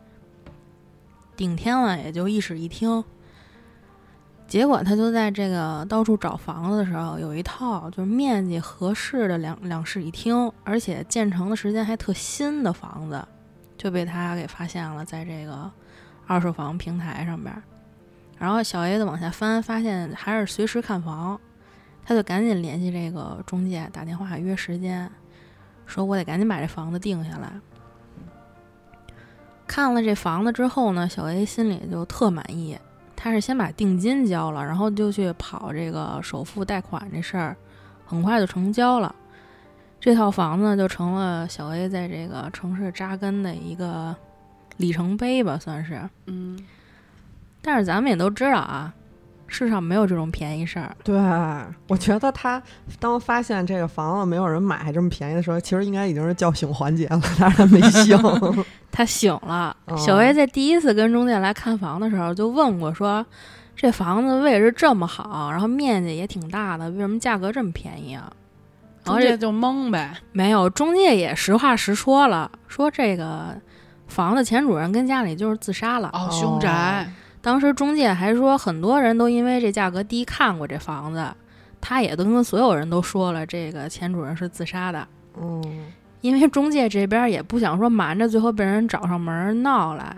[1.36, 3.04] 顶天了也就一室一厅。
[4.48, 13.22] 结果他就在这个到处找房子的时候，有一套就是面积合适的两两室一厅，而且建成的时间还特新的房子，
[13.78, 15.70] 就被他给发现了，在这个
[16.26, 17.62] 二手房平台上边儿。
[18.38, 21.38] 然后小 A 子往下翻，发现还是随时看房，
[22.10, 25.08] 他就赶紧联系这个中介，打电话约时间，
[25.86, 27.52] 说我得赶紧把这房子定下来。
[29.68, 32.76] 看了这房子之后呢，小 A 心里就特满意。
[33.16, 37.56] 他是先把定金交了，然后就去跑这个首付贷款这事儿，
[38.08, 39.14] 很快就成交了。
[40.00, 44.16] 这套房子就成了小 A 在这个城市扎根的一个
[44.78, 46.10] 里程碑吧，算是。
[46.26, 46.60] 嗯，
[47.62, 48.92] 但是咱们也都知道啊，
[49.50, 50.96] 世上没有这种便宜事儿。
[51.04, 51.18] 对，
[51.88, 52.62] 我觉得他
[53.00, 58.18] 当发现这个房子没有人买还这么便宜的时候，其实应该已经是叫醒环节了，但是他没醒。
[58.92, 59.76] 他醒了。
[59.86, 63.26] 哦小薇在第一次跟中介来看房的时候，就问过说，
[63.76, 68.32] 这房子位置这么好，然后面积也挺大的，为什么价格这么便宜啊？
[69.06, 70.14] 然后这中介就懵呗。
[70.32, 73.56] 没有，中介也实话实说了，说这个
[74.08, 76.10] 房子前主人跟家里就是自杀了。
[76.14, 77.10] 哦，凶宅。
[77.50, 81.26] 当时中介还说，很多人都因为这价格低看过这房子，
[81.82, 85.08] 他也都跟所有人都说了，这个前主人是自杀的。
[85.42, 85.88] 嗯，
[86.22, 90.16] 因为中介这边也不想说瞒着，最后被人找上门儿闹来，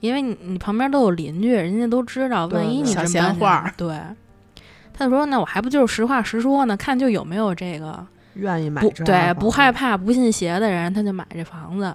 [0.00, 3.98] 因为你你旁边都有邻居，人家都知道，万一你真搬闲话对。
[4.92, 6.76] 他就说：“那我还不就是实话实说呢？
[6.76, 11.94] 看就有没有这个愿意买不对不害怕、不信邪的人，他就买这房子。”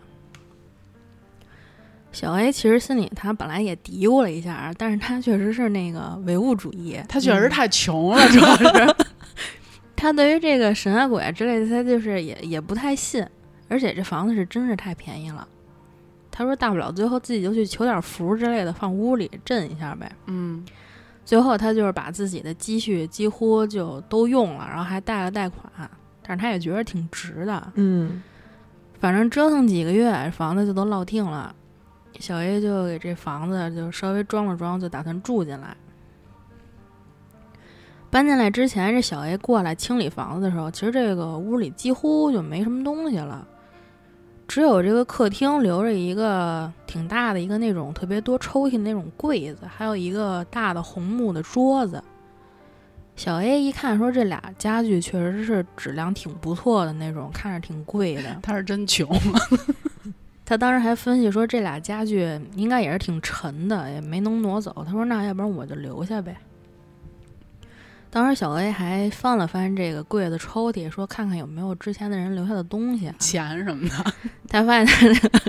[2.11, 8.95] 小 A 其实心里他本来也嘀咕了一下，但是他确实是那个唯物主义，他确实太穷了，主要是。
[9.95, 13.25] 他对于这个神啊鬼啊之类的，他就是也也不太信，
[13.67, 15.47] 而且这房子是真是太便宜了。
[16.31, 20.09] 他说大不了最后自己就去求点符之类的放屋里镇一下呗。
[20.27, 20.63] 嗯，
[21.25, 25.69] 最后他就是把自己的积蓄几乎就都用了，然后还贷了贷款，
[26.25, 27.71] 但是他也觉得挺值的。
[27.75, 28.23] 嗯
[28.99, 31.53] 反正折腾几个月，房子就都落定了。
[32.19, 35.75] 小 A 就给这房子就稍微装了装，就打算住进来。
[38.11, 43.47] 搬进来之前，这小 A 过来清理房子的时候，其实这个屋里几乎就没什么东西了，
[44.47, 52.03] 只有这个客厅留着一个挺大的一个那种特别多抽屉的那种柜子，还有一个大的红木的桌子。
[53.15, 58.39] 小 A 一看说这俩家具确实是质量挺不错的那种，看着挺贵的。
[58.41, 59.07] 他是真穷，
[60.49, 64.83] 他当时还分析说这俩家具应该也是挺沉的，也没能挪走。
[64.83, 66.35] 他说那要不然我就留下呗。
[68.09, 73.15] 当时小 A 还翻了翻这个柜子抽屉，说看看有没有之前的人留下的东西啊。
[73.19, 74.13] 钱什么的。
[74.47, 75.39] 他发现他那个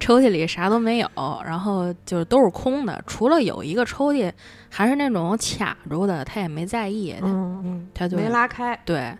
[0.00, 1.08] 抽屉里啥都没有，
[1.46, 4.32] 然后就都是空的，除了有一个抽屉
[4.68, 8.76] 还是那种卡住的，他也没在意，嗯嗯，他就没拉开。
[8.84, 9.16] 对，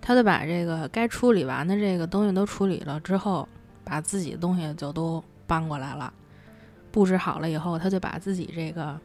[0.00, 3.48] 他就把这个该处理完的这个东西都处理了之后，
[3.88, 6.12] 把自己的东西就都搬过来了，
[6.92, 9.00] 布置好了以后，他就把自己这个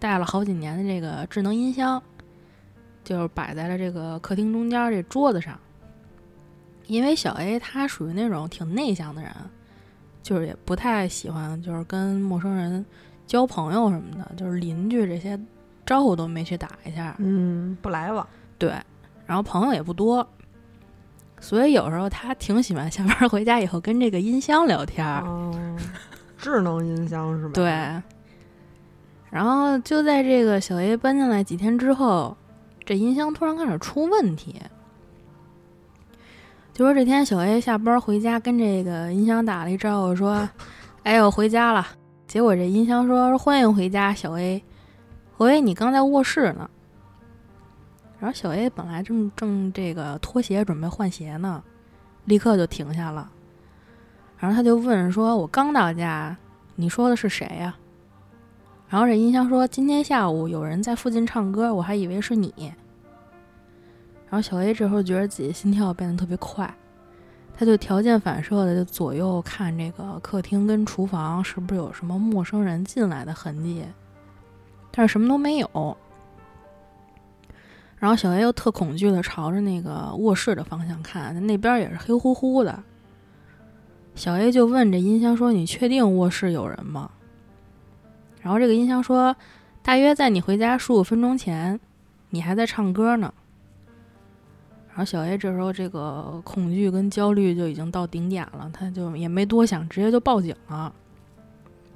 [0.00, 2.02] 带了好几年的这个智能音箱，
[3.04, 5.56] 就是摆在了这个客厅中间这桌子上。
[6.86, 9.30] 因为小 A 他属于那种挺内向的人，
[10.22, 12.84] 就是也不太喜欢就是跟陌生人
[13.26, 15.38] 交朋友什么的，就是邻居这些
[15.86, 18.26] 招呼都没去打一下，嗯，不来往。
[18.58, 18.70] 对，
[19.26, 20.26] 然后朋友也不多，
[21.44, 25.22] 所以有时候他挺喜欢下班回家以后跟这个音箱聊天儿。
[25.26, 25.54] 哦，
[26.38, 27.52] 智能音箱是吧？
[27.52, 27.66] 对，
[29.30, 32.34] 然后就在这个小 A 搬进来几天之后，
[32.86, 34.58] 这音箱突然开始出问题。
[36.72, 40.48] 就说这天小 A 下班回家，跟这个音箱打了一招呼，说：
[41.04, 41.86] “哎，我回家了。”
[42.26, 44.64] 结果这音箱说：“欢迎回家，小 A。”
[45.36, 46.70] 我以为你刚在卧室呢。
[48.24, 51.62] 然后小 A 本来正正这个脱鞋准备换鞋呢，
[52.24, 53.30] 立刻就停下了。
[54.38, 56.34] 然后他就问说：“我刚到家，
[56.74, 57.76] 你说的是谁呀？”
[58.88, 62.50] 然后这音箱说：“今天下午有人在附近唱歌，我还以为是你。”
[64.30, 66.74] 然后小 A 这时候觉得自己心跳变得特别快，
[67.54, 73.84] 他就条件反射的就左右看这个客厅跟厨房是不是有什么陌生人进来的痕迹，
[74.90, 75.94] 但是什么都没有。
[78.04, 82.82] 然后小 A 又特恐惧的朝着那个卧室的方向看，那边也是黑乎乎的。
[84.14, 87.10] 小 A 就问这音箱说：“你确定卧室有人吗？”
[88.42, 89.34] 然后这个音箱说
[89.80, 91.80] ：“大约在你回家十五分钟前，
[92.28, 93.32] 你还在唱歌呢。”
[94.88, 100.92] 然后小 A 这时候这个恐惧跟焦虑就已经到顶点了，他就也没多想，直接就报警了。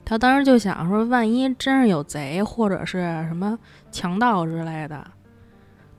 [0.06, 3.58] 他当时就想说，万一真是有贼或者是什么
[3.92, 5.06] 强盗之类的，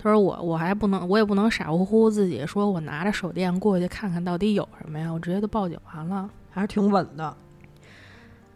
[0.01, 7.35] 他说我我还不能，我也不能傻乎乎自己说我拿着手电过去看看到底有什么呀，我直接就报警完了，还是挺稳的。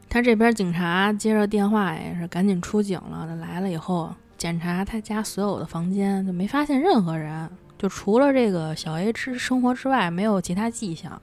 [0.10, 7.50] 他这边警察接着电话也是赶紧出警了，来了以后检查他家所有的房间，就没发现任何人。
[7.78, 11.22] 就除了这个小 A 之生活之外，没有其他迹象。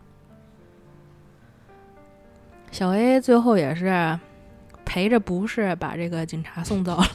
[2.70, 4.18] 小 A 最后也是
[4.84, 7.06] 陪着不是把这个警察送走了，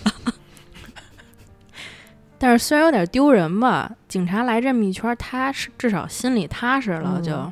[2.37, 7.21] 但是虽然有点丢人吧，警察来这么一圈，他是至少心里踏实了。
[7.21, 7.51] 就，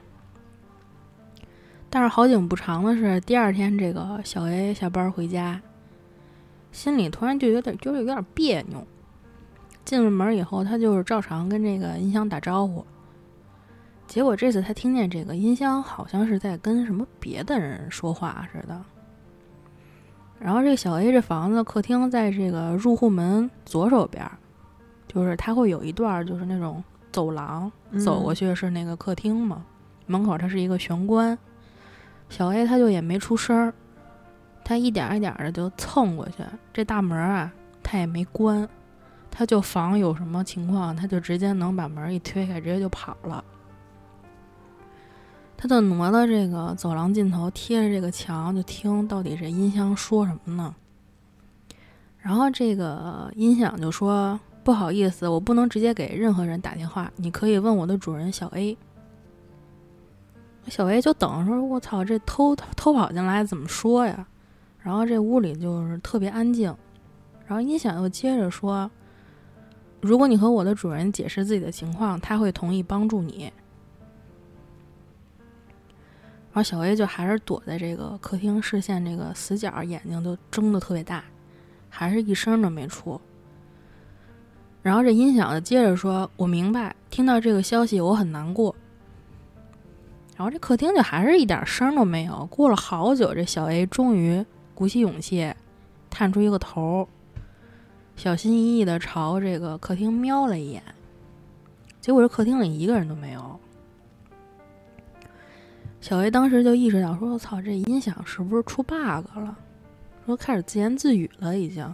[1.89, 5.61] 但是好景不长的是，第二天这个小 A 下班回家，
[6.71, 8.85] 心里突然就有点就是有点别扭。
[9.85, 12.85] 进了门以后，他就是照常跟这个音箱打招呼。
[14.05, 18.79] 结果这次他听见这个音箱好像是在跟什么别的人说话似的。
[20.39, 24.25] 然后这小 A 这房子客厅在这个入户门左手边，
[25.13, 27.71] 就是它会有一段就是那种走廊，
[28.03, 29.63] 走过去是那个客厅嘛。
[30.05, 31.37] 门口它是一个玄关，
[32.29, 33.73] 小 A 他就也没出声儿，
[34.63, 36.43] 他一点一点的就蹭过去。
[36.73, 38.67] 这大门啊，他也没关。
[39.35, 43.43] 他就防有什么情况，他就直接能把门一推开，直接就跑了。
[45.57, 50.75] 他就挪到这个走廊尽头，贴着这个墙，就听到底这音箱说什么呢？
[52.19, 58.77] 然后这个音响就说：“不好意思，我不能直接给任何人打电话，你可以问我的主人小 A。”
[60.67, 64.25] 小 A 就等说：“我操，这偷偷跑进来怎么说呀？”
[64.79, 66.73] 然后这屋里就是特别安静，
[67.45, 68.89] 然后音响又接着说。
[69.99, 73.51] 如果你和我的主人解释自己的情况，他会同意帮助你。
[76.51, 81.23] 然后小 A 就还是躲在这个客厅视线这个死角，眼睛都睁得特别大，
[81.89, 83.19] 还是一声都没出。
[84.83, 88.75] 然后这音响就接着说：“我明白，听到这个消息我很难过。”
[90.35, 92.45] 然后这客厅就还是一点声都没有。
[92.47, 95.53] 过了好久，这小 A 终于鼓起勇气，
[96.09, 97.07] 探出一个头。
[98.17, 100.83] 小心翼翼的朝这个客厅瞄了一眼，
[102.01, 103.59] 结果这客厅里一个人都没有。
[106.01, 109.57] 小 A 当时就意识到，说：“我操，这音响是不是出 bug 了？
[110.25, 111.89] 说开始自言自语了，已经。”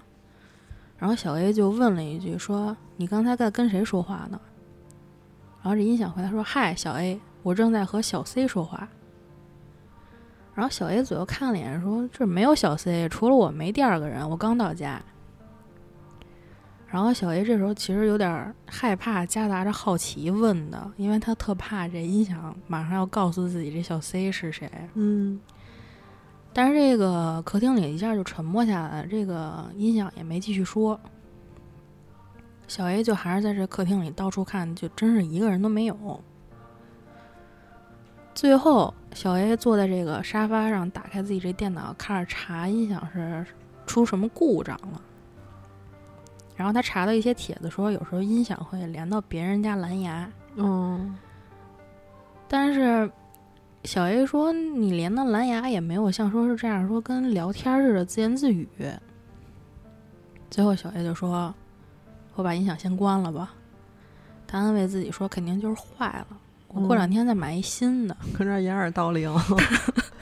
[1.00, 4.40] 然后小 A 就问了一句说：“你刚才在跟谁说话呢？”
[5.64, 8.88] 然后这音响回答说：“嗨，小 A，我正在和小 C 说话。”
[10.54, 15.02] 然后小 A 左右看了一眼，说：“这没有小 C，除了我没第二个人，我刚到家。”
[16.92, 24.70] 然后小 A 这时候其实有点害怕，夹杂着好奇问的，因为他特怕这音响马上要告诉自己这小 C 是谁。
[24.96, 25.40] 嗯
[26.60, 31.00] 但是这个客厅里一下就沉默下来，这个音响也没继续说。
[32.68, 36.22] 小 A 就还是在这客厅里到处看，就真是一个人都没有。
[38.36, 43.46] 最后，小 A 坐在这个沙发上，打开自己这电脑，开始查音响是
[43.86, 45.02] 出什么故障了。
[46.58, 51.18] 然后他查到一些帖子说，有时候音响会连到别人家蓝牙，嗯
[52.50, 53.10] 但是
[53.90, 58.70] 小 A 说你连那蓝牙也没有像说是这样说跟聊天似的自言自语。
[60.52, 61.52] 最后小 A 就说
[62.38, 63.52] ：“我把音响先关了吧。”
[64.46, 68.16] 他安慰自己说：“肯定就是坏了，我过嗯两天再买一新的。
[68.38, 69.36] 跟这掩耳盗铃。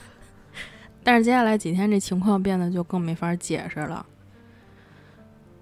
[1.03, 4.05] 但是接下来几天这情况变得就更没法解释了。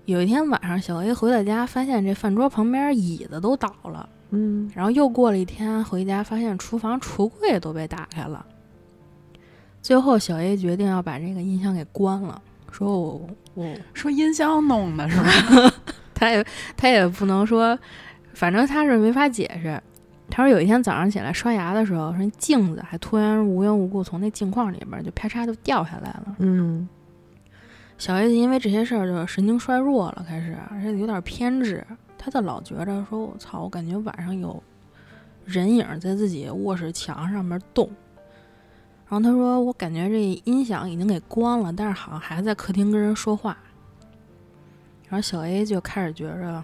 [0.05, 4.07] 有一天晚上，小 A 回到家，发现这饭桌旁边椅子都倒了。
[4.35, 8.45] 嗯然后又过了一天，回家发现厨房橱柜都被打开了。
[9.81, 15.73] 最后，小 A 决定要把这个音箱给关了，说我我 说音箱弄的是吧？
[16.13, 16.45] 他也
[16.75, 17.77] 他也不能说，
[18.33, 19.81] 反正他是没法解释。
[20.27, 26.35] 他说有一天早上起来刷牙的时候，说镜子还突然无缘无故从那镜框里边就啪嚓就掉下来了。
[26.39, 26.87] 嗯
[27.97, 31.85] 小 A 因为这些事儿就神经衰弱了，开始而且有点偏执，
[32.25, 34.61] 他就老觉着说：“我操，我感觉晚上有
[35.45, 37.87] 人影在自己卧室墙上面动。”
[39.07, 43.55] 然后他说：“我感觉这音响已经给关了，但是好像还在客厅跟人说话。”
[45.07, 46.63] 然后小 A 就开始觉着：“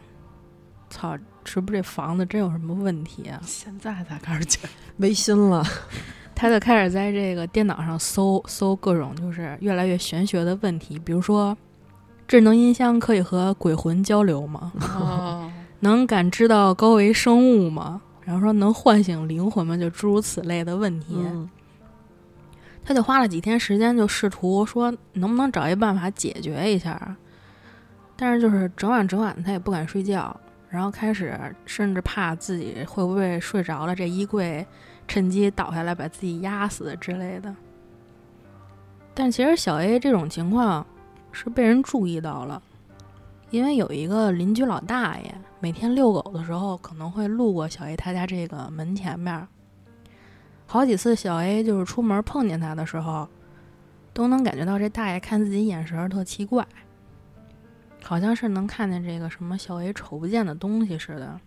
[0.90, 4.60] 操，是不是这房子真有什么问题啊？”现在才开始觉
[4.98, 5.64] 没， 心了。
[6.34, 11.56] 他就开始在这个电脑上搜搜各种就是越来越玄学的问题，比如说，
[12.32, 14.72] 智能音箱可以和鬼魂交流吗？
[14.80, 18.02] 哦，能感知到高维生物吗？
[18.22, 19.76] 然后说能唤醒灵魂吗？
[19.76, 21.08] 就诸如此类的问题。
[21.18, 21.50] 嗯
[22.86, 27.18] 他就花了几天时间，就试图说能不能找一办法解决一下。
[28.16, 30.34] 但是就是整晚整晚他也不敢睡觉，
[30.70, 34.66] 然后开始甚至怕自己会不会睡着了，这衣柜
[35.06, 37.54] 趁机倒下来把自己压死之类的。
[39.14, 40.86] 但其实小 A 这种情况
[41.32, 42.62] 是被人注意到了，
[43.50, 49.48] 因为有一个邻居老大爷每天遛狗的时候可能会路过小 A 他家这个门前面，
[50.68, 53.28] 好几次小 A 就是出门碰见他的时候，
[54.14, 56.68] 都能感觉到这大爷看自己眼神特奇怪，
[58.04, 61.40] 好像是能看见这个什么小 A 瞅不见的东西似的。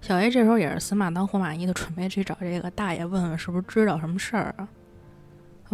[0.00, 4.68] 小 A 这时候也是死马当活马医的，准备去找这个大爷问问是不是知道什么事儿啊。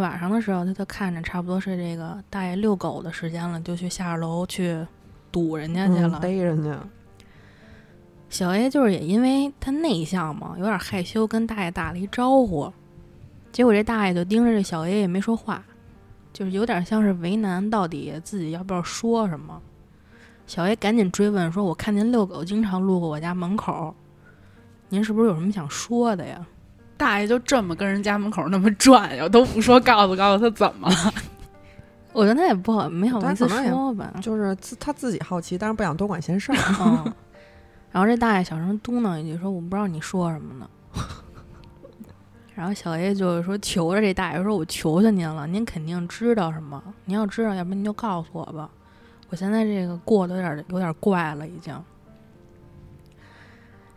[0.01, 4.87] 晚上的时候，他就看着差不多是这个大爷遛狗的时间了，就去下楼去
[5.31, 6.21] 堵人家去嗯了。
[6.21, 6.79] 逮人家。
[8.31, 12.71] 小 A 就是也因为他内向嘛，有点害羞，跟大爷打了一招呼，
[13.51, 15.65] 结果这大爷就盯着这小 A 也没说话，
[16.33, 19.61] 就是有点像是为难到底自己要不要说什么。
[20.47, 23.95] 小 A 赶紧追问说：“我看您遛狗经常路过我家门口，
[24.91, 26.47] 您是不是有什么想说的呀
[26.99, 31.15] 大爷就这么跟人家门口那么转悠，都不说告诉告诉他怎么了。？
[32.13, 34.13] ”我觉得他也不好，没好意思说吧。
[34.21, 36.59] 就是自他自己好奇，但是不想多管闲事儿。
[36.81, 37.13] 嗯，
[37.93, 40.69] 然后这大爷小声嘟囔一句说：“我不知道你说什么呢。
[42.57, 46.83] ”然后小 A 就是说求着这大爷说：“我求求您了，您肯定知道什么？
[47.05, 48.69] 您要知道，要不您就告诉我吧。
[49.31, 51.73] 我现在这个过得有点有点怪了，已经。”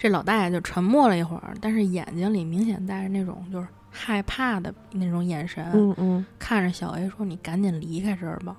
[0.02, 8.58] 这老大爷就沉默了一会儿，但是眼睛里明显带着那种就是害怕的那种眼神，嗯嗯看着小 A 说：“你赶紧离开这儿吧。”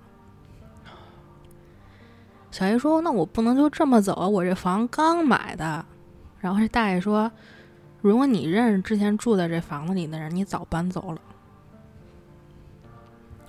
[2.53, 5.84] 小 A 说：“那我不能就这么走啊，我这房刚买的。”
[6.38, 7.28] 然后这大爷说
[8.01, 11.20] ：“如果你认识之前住在这房子里的人，你早搬走了。”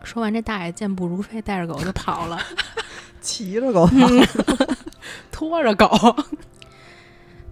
[0.01, 2.39] 说完，这大爷健步如飞，带着狗就跑了。
[3.21, 3.87] 骑着狗
[5.31, 5.87] 拖着狗，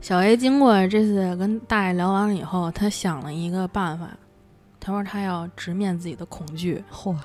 [0.01, 4.09] 小 A 经过这次跟大爷聊完了以后，他想了一个办法，
[4.79, 7.15] 他说他要直面自己的恐惧，嚯，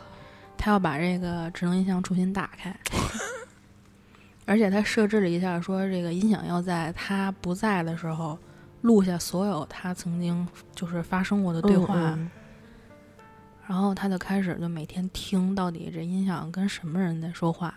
[0.59, 2.79] 他要把这个智能音箱重新打开，
[4.45, 8.39] 而且他设置了一下，说这个音响要在他不在的时候
[8.83, 12.31] 录下所有他曾经就是发生过的对话，嗯
[13.67, 17.75] 然后他就开始就每天听到底这音响跟什么人在说话。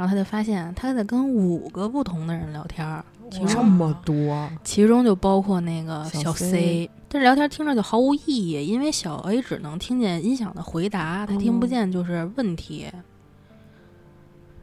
[0.00, 6.90] 然后他就发现他在跟五个不同的人聊天儿，其这中么多，其中就包括那个小小 C C。
[7.06, 12.90] 这聊天听着就毫无意义，因为小 A 只能听见音响的回答，他听不嗯见就是问题。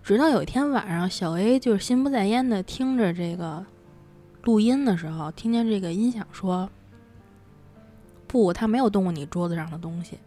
[0.01, 3.63] 直到有一天晚上，小 A 就是心不在焉的听着这个
[4.41, 6.67] 录音的时候，听见这个音响说
[8.25, 10.17] ：“不，他没有动过你桌子上的东西。”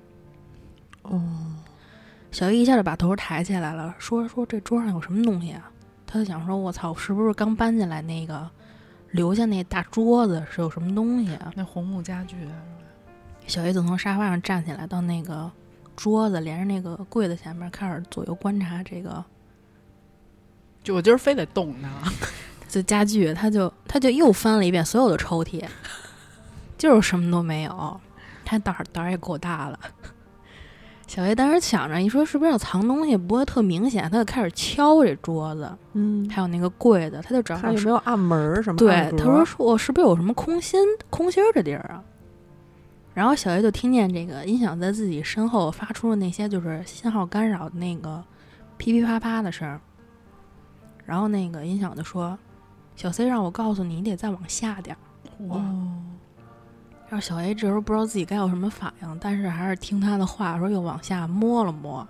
[1.02, 1.20] 哦，
[2.32, 5.70] 小 A 一下就把头抬起来了，说：“说这桌上有什么东西啊？”
[6.06, 8.48] 他就想说：“我操，是不是刚搬进来那个
[9.10, 12.36] 留下那大桌子是有什么东西啊那红木家具，？”
[13.46, 15.50] 小 A 就从沙发上站起来，到那个
[15.96, 19.24] 桌子连着那个柜子前面，开始左右观察这个
[20.82, 21.88] 就我今儿非得动它。
[22.68, 25.64] 这家具，他就他就又翻了一遍所有的抽屉，
[26.78, 28.00] 就是什么都没有。
[28.44, 29.78] 他胆儿胆儿也够大了。
[31.10, 40.80] 小 A 当时想着，一说是不是要藏东西，不会特明显，他就开始敲这桌子，嗯，还有那个柜子，他就找找看有没有暗门什么对暗，格他说说我是不是有什么空心
[41.10, 42.00] 空心儿的地儿啊？
[43.12, 48.22] 然后小 A 就听见这个音响在自己身后发出了那些就是信号干扰的那个
[48.76, 49.80] 噼噼啪啪的声儿，
[51.04, 52.38] 然后那个音响就说
[52.94, 54.98] ：“小 C 让我告诉你，你得再往下点儿。”
[55.48, 55.60] 哇，
[57.10, 62.06] 哦，然后小 A 这时候不知道自己该有什么反应，但是还是听他的话，说又往下摸了摸，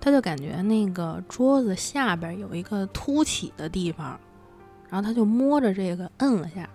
[0.00, 4.18] 他就感觉那个桌子下边有一个凸起的地方，
[4.90, 6.68] 然后他就摸着这个摁了下，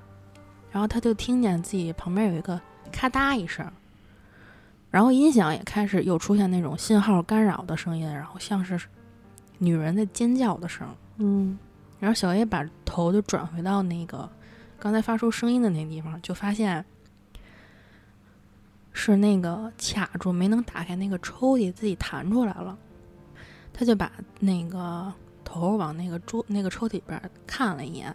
[0.72, 2.59] 然后他就听见自己旁边有一个
[2.91, 3.70] 咔嗒一声，
[4.89, 8.80] 然后音响也开始又出现那种信号干扰的声音，然后像是
[9.57, 11.59] 女人在尖叫的声，嗯，
[11.99, 14.30] 然后小 A 把头就转回到那个
[14.80, 16.86] 刚才发出声音的那地方，就发现
[19.02, 22.78] 是那个卡住没能打开那个抽屉，自己弹出来了。
[23.72, 25.12] 他就把那个
[25.45, 28.14] 头往那个桌那个抽屉里边看了一眼，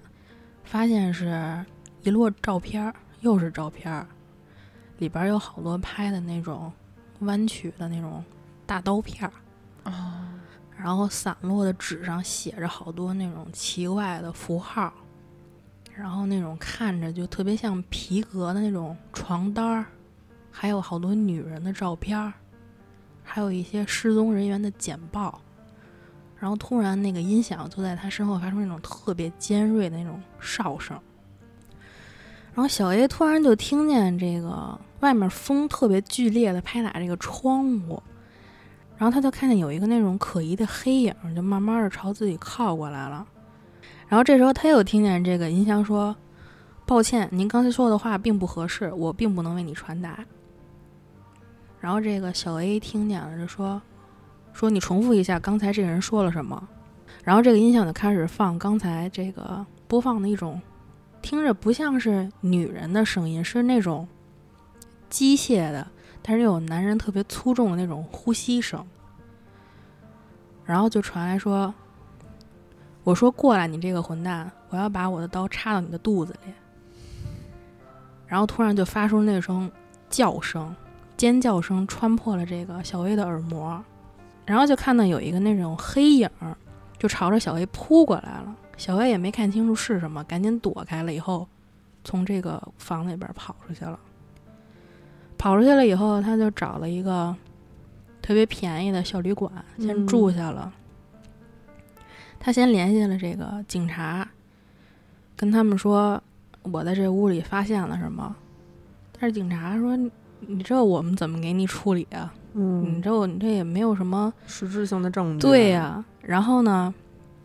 [0.63, 1.65] 发现是
[2.03, 4.07] 一摞照片儿，又是照片儿，
[4.99, 6.71] 里边有好多拍的那种
[7.21, 8.23] 弯曲的那种
[8.67, 9.33] 大刀片儿。
[9.91, 10.29] 哦，
[10.77, 14.93] 然后散落的纸上写着好多那种奇怪的符号，
[15.95, 19.87] 然后那种看着就特别像皮革的那种床单儿，
[20.57, 22.33] 还有好多女人的照片儿，
[23.25, 25.41] 还有一些失踪人员的简报。
[26.39, 30.99] 然后突然那个音响就在他身后发出那种特别尖锐的那种哨声，
[32.55, 38.03] 然后小 A 突然就听见这个外面风特别剧烈的拍打这个窗户，
[38.99, 43.27] 然后他就看见有一个那种可疑的黑影，就慢慢的朝自己靠过来了。
[44.07, 46.15] 然后这时候他又听见这个音箱说
[46.85, 50.23] ：“抱歉，您刚才说的话并不合适，我并不能为你传达。”
[51.85, 53.83] 然后这个小 A 听见了，就说
[54.55, 56.67] ：“说你重复一下刚才这个人说了什么。”
[57.23, 60.59] 然后这个音响就开始放刚才这个播放的一种
[61.21, 64.09] 听着不像是女人的声音，是那种
[65.11, 65.87] 机械的，
[66.23, 68.83] 但是又有男人特别粗重的那种呼吸声。
[70.65, 71.75] 然后就传来说
[73.05, 76.53] ：“我说过来，你这个混蛋，我要把我的刀插到你的肚子里。”
[78.27, 79.71] 然后突然就发出那声
[80.09, 80.75] 叫声，
[81.17, 83.83] 尖叫声穿破了这个小 A 的耳膜，
[84.47, 86.57] 然后就看到有一个那种黑影儿
[86.99, 88.55] 就朝着小 A 扑过来了。
[88.77, 91.47] 小 A 也没看清楚是什么，赶紧躲开了，以后
[92.03, 93.99] 从这个房子里边跑出去了。
[95.39, 97.35] 跑出去了以后，他就找了一个
[98.21, 100.73] 特别便宜的小旅馆，先住下了。
[102.41, 104.29] 他先联系了这个警察，
[105.37, 106.23] 跟他们说
[106.63, 108.35] 我在这屋里发现了什么。
[109.19, 109.97] 但是警察说
[110.47, 112.33] ：“你你这我们怎么给你处理啊？
[112.53, 116.95] 你嗯，这你这也没有什么实质性的证据，对呀、然后呢，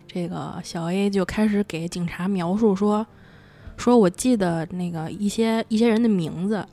[0.08, 3.06] 这个小 A 就开始给警察描述说，
[3.76, 6.64] 说我记得那个一些一些人的名字，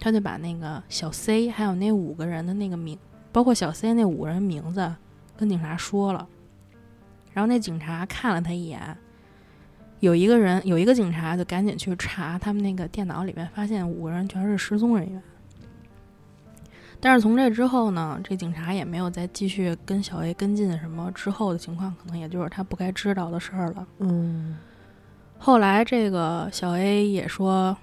[0.00, 2.98] 他就把那个小 C 还有那五个人的那个名，
[3.30, 4.94] 包括小 C 那五个人名字
[5.36, 6.26] 跟警察说了。
[7.34, 8.80] 然后那警察看了他一眼，
[10.00, 15.22] 有一个人有一个警察就赶紧去查他们那个电脑里面，发现五个人全是失踪人员。
[17.04, 23.84] 但是从这之后呢，这警察也没有再继续跟小 A 跟进什么之后的情况，可能也就是他不该知道的事儿了。
[23.98, 24.56] 嗯，
[25.36, 27.76] 后来这个小 A 也说，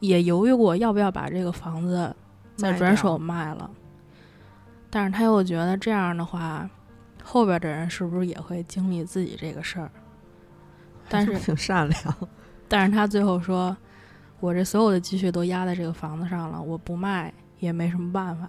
[0.00, 2.14] 也犹豫过要不要把这个房子
[2.54, 3.70] 再转手卖了，
[4.90, 6.68] 但是他又觉得这样的话，
[7.24, 9.90] 后边的人是不是也会经历自己这个事儿？
[11.08, 12.28] 但是 挺善良，
[12.68, 13.74] 但是他最后说，
[14.38, 18.48] 我这所有的积蓄都压在这个房子上了，我不卖也没什么办法。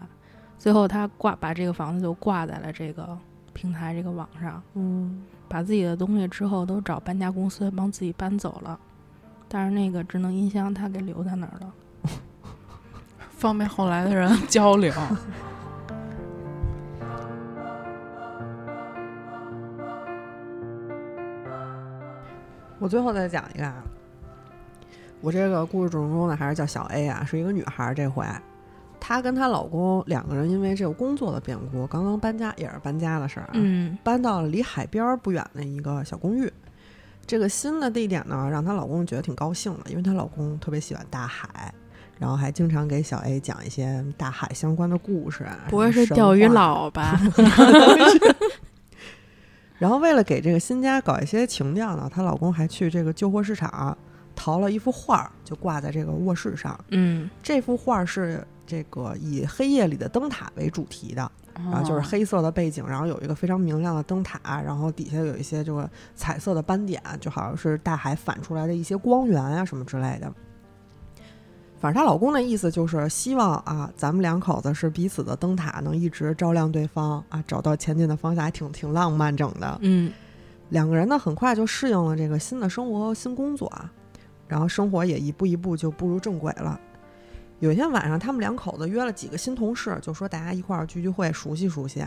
[0.57, 3.17] 最后他挂把这个房子就挂在了这个
[3.53, 8.79] 平台这个网上，嗯，把自己的东西之后都找搬家公司帮自己搬走了，
[9.47, 11.73] 但是那个智能音箱他给留在那儿了。
[13.31, 14.93] 方便后来的人 交流。
[22.79, 23.83] 我最后再讲一个啊，
[25.19, 27.93] 我这个故事主人公呢还是叫小 A 啊，是一个女孩儿。
[27.93, 28.25] 这回
[28.99, 36.51] 她跟她老公两个人因为这个工作的变故，刚刚搬家，也是搬家的事儿啊，嗯搬到了离海边儿不远的一个小公寓。
[37.25, 41.73] 这个新的地点呢，让她老公觉得挺高兴的，因为她老公特别喜欢大海，
[42.17, 45.59] 然后还经常给小 A 讲一些大海相关的故事啊。
[45.69, 47.19] 不会是钓鱼佬吧？
[49.77, 53.95] 然后为了给这个新家搞一些情调呢，她老公还去这个旧货市场
[54.35, 56.77] 淘了一幅画儿，就挂在这个卧室上。
[56.89, 70.31] 嗯，这幅画儿是这个以黑夜里的灯塔为主题的，然后就是哦黑色的背景，然后有一个非常明亮的灯塔，然后底下有一些这个彩色的斑点，就好像是大海反出来的一些光源啊什么之类的。
[71.79, 79.79] 反正她老公的意思就是希望啊，咱们两口子是彼此的灯塔，能一直照亮对方啊，找到前进的方向，还挺挺浪漫整的。
[79.81, 80.13] 嗯
[80.69, 83.91] 两个人呢，很快就适应了这个新的生活和新工作啊，
[84.47, 86.79] 然后生活也一步一步就步入正轨了。
[87.59, 92.03] 有一天晚上，他们两口子约了几个新同事，就说大家一块儿聚聚会，熟悉熟悉。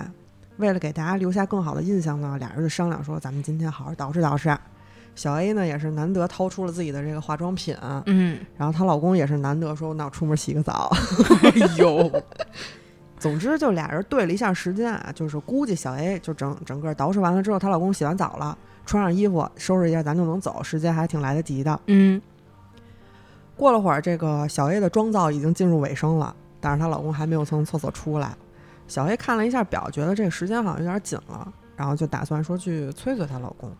[0.56, 4.56] 为了给大家留下更好的印象呢，俩人就商量说，咱们今天好好捯饬捯饬。
[5.14, 7.76] 小 A 呢也是难得掏出了自己的这个化妆品，
[8.06, 10.90] 嗯，然后她老公也是难得说，那我出门洗个澡。
[11.44, 12.10] 哎呦，
[13.20, 21.78] 总之就俩人对了一下时间啊，就是估计小 A 就整整个捯饬完了之后，她老公洗完澡了，穿上衣服收拾一下，咱就能走，时间还挺来得及的。
[21.88, 22.20] 嗯
[23.62, 28.34] 过了会儿，这个小 A 的妆造已经进入尾声了，但是她老公还没有从厕所出来。
[28.88, 31.46] 小 A 看了一下表，觉得这个时间好像有点紧了，
[31.76, 33.70] 然后就打算说去催催她老公。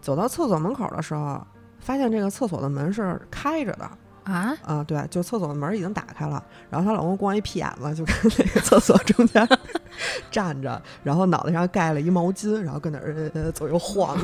[0.00, 1.44] 走到厕所门口的时候，
[1.80, 3.90] 发现这个厕所的门是开着的，
[4.22, 6.40] 啊，啊，对，就厕所的门已经打开了，
[6.70, 9.44] 然后她老公光一屁眼子就跟那个厕所中间
[10.30, 14.16] 站着，然后脑袋上盖了一毛巾，然后跟那儿呃左右晃，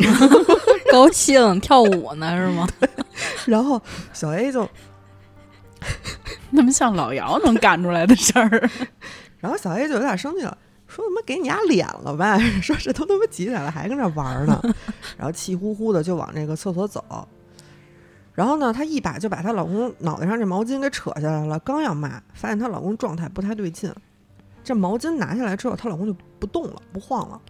[0.93, 2.69] 高兴跳舞呢是吗？
[3.47, 3.81] 然后
[4.13, 4.69] 小 A 就，
[6.51, 8.71] 那么像老姚能干出来的事儿，
[9.39, 14.61] 然后小 A 就有点生气了，说他妈给你俩脸了呗， 说这都他妈几点了还跟这玩呢，
[15.17, 17.05] 然后气呼呼的就往那个厕所走。
[18.35, 23.91] 然后呢，她一把就把她老公脑袋上这毛巾给扯下来了，刚要骂，发现她老公状态不太对劲。
[24.63, 27.41] 这毛巾拿下来之后，她老公就不动了，不晃了，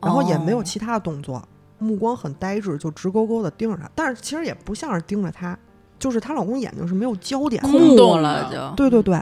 [0.00, 1.42] 然后也没有哦其他的动作，
[1.80, 3.90] 目光很呆滞，就直勾勾的盯着她。
[3.94, 5.58] 但是其实也不像是盯着她，
[5.98, 9.14] 就是她老公眼睛是没有焦点的，空洞了就，对对对。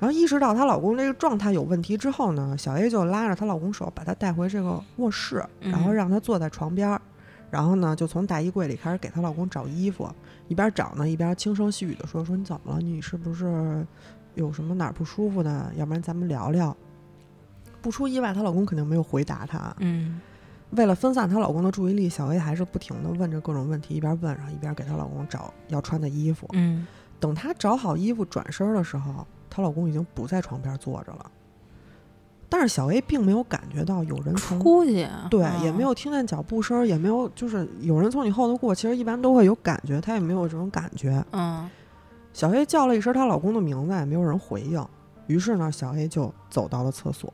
[0.00, 7.00] 然后意识到她老公这个状态有问题之后呢，小 A 就拉着她老公手，把她带回这个卧室，然后嗯让她坐在床边儿，
[7.50, 10.10] 然后呢就从大衣柜里开始给她老公找衣服，
[10.48, 12.80] 一边找呢一边轻声细语的说：“说你怎么了？
[12.80, 13.86] 你是不是
[14.34, 15.70] 有什么哪儿不舒服呢？
[15.76, 16.76] 要不然咱们聊聊。”
[17.80, 19.74] 不出意外，她老公肯定没有回答她。
[19.78, 20.20] 嗯
[20.76, 26.48] 为了分散她老公的注意力，小 A 还是不停的问着各种问题，一边问，然后一边给她老公找要穿的衣服。
[26.52, 26.86] 嗯
[27.20, 31.30] 等她找好衣服转身的时候，她老公已经不在床边坐着了。
[32.48, 38.74] 但是小 A 并没有感觉到有人从出去啊，对，嗯也没有听见脚步声，也没有就是有人从你后头过。
[38.74, 41.24] 其实一般都会有感觉，她也没有这种感觉。
[41.32, 41.68] 嗯
[42.32, 44.84] 小 A 叫了一声她老公的名字，也没有人回应。
[45.26, 47.32] 于是呢，小 A 就走到了厕所，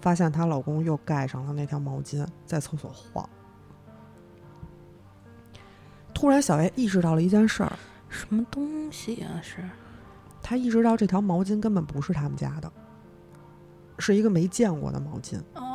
[0.00, 3.28] 发现她老公又盖上了那条毛巾，在厕所晃。
[6.14, 7.72] 突然，小 A 意识到了一件事儿，
[8.08, 9.62] 什么东西啊是？
[10.42, 12.72] 她意识到这条毛巾根本不是他们家的，
[13.98, 15.38] 是一个没见过的毛巾。
[15.54, 15.67] 哦，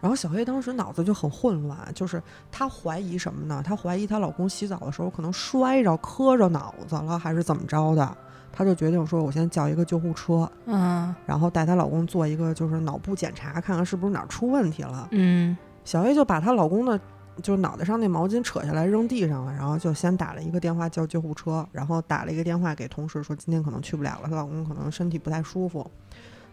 [0.00, 3.62] 然后小黑当时脑子就很混乱，就是她怀疑什么呢？
[3.64, 8.16] 她怀疑她老公洗澡的时候可能摔着磕着脑子了，还是怎么着的？
[8.52, 15.06] 她就决定说，我先叫一个救护车，嗯然后带她老公做一个就是脑部检查，看看是不是哪儿出问题了。
[15.12, 16.98] 嗯小黑就把她老公的
[17.42, 25.88] 就是脑袋上那毛巾扯下来扔地上了，然后就先打了一个电话叫救护车，然后打了一个电话给同事说今天可能去不了了，她老公可能身体不太舒服。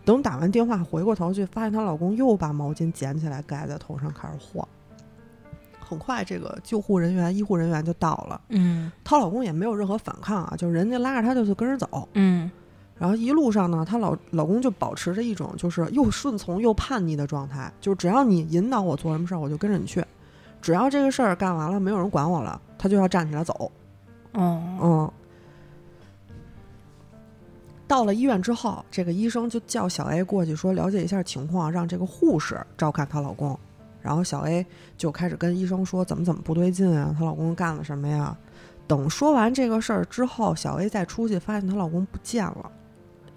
[0.07, 4.65] 等打完电话回过头去，发现她老公又把毛巾捡起来盖在头上开始晃。
[5.77, 12.07] 很快，这个救护人员、医护人员就到了，嗯她老公也没有任何反抗啊，就是人家拉着她就是跟着走。
[12.13, 12.49] 嗯
[12.97, 20.01] 然后一路上呢，她老老公就保持着一种就是又顺从又叛逆的状态，就是只要你引导我做什么事儿，我就跟着你去。
[20.61, 23.69] 只要这个事儿干完了，没有人管我了，他就要站起来走。
[24.31, 25.11] 哦嗯。
[27.87, 33.57] 到了医院之后，这个医生就叫小 A 过去说了解一下情况，让这个护士照看她老公。
[34.01, 34.65] 然后小 A
[34.97, 38.37] 就开始跟医生说怎么怎么不对劲啊，她老公干了什么呀？
[38.87, 42.71] 等说完这个事儿之后，小 A 再出去发现她老公不见了。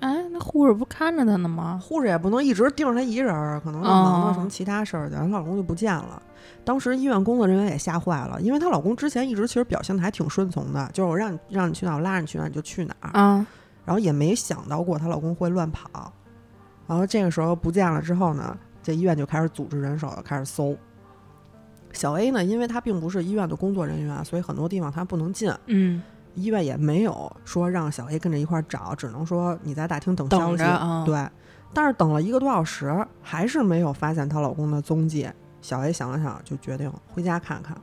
[0.01, 1.81] 哎，那护士不看着她呢吗？
[1.83, 6.23] 护士也不能一直盯着她一人儿，可能就忙着什么其他事儿去，她老公就不见了。
[6.65, 13.47] 当时医院工作人员也吓坏了，因为她老公之前一直其实表现的还挺顺从的，就是我让你让你去哪儿，我拉着你去哪儿你就去哪儿，啊，
[13.85, 16.13] 然后也没想到过她老公会乱跑。
[16.87, 20.77] 然后这个时候不见了之后呢，这医院就开始组织人手开始搜。
[21.93, 25.53] 小 A 呢，因为她并不是医院的工作人员，所以很多地方她不能进。
[25.67, 26.03] 嗯，
[26.35, 30.63] 医院也没有说让小 A 跟着一块儿找，只能说你在大厅等消息。
[31.05, 31.29] 对，
[31.75, 35.29] 但是等了一个多小时，还是没有发现她老公的踪迹。
[35.61, 37.77] 小 A 想了想，就决定回家看看。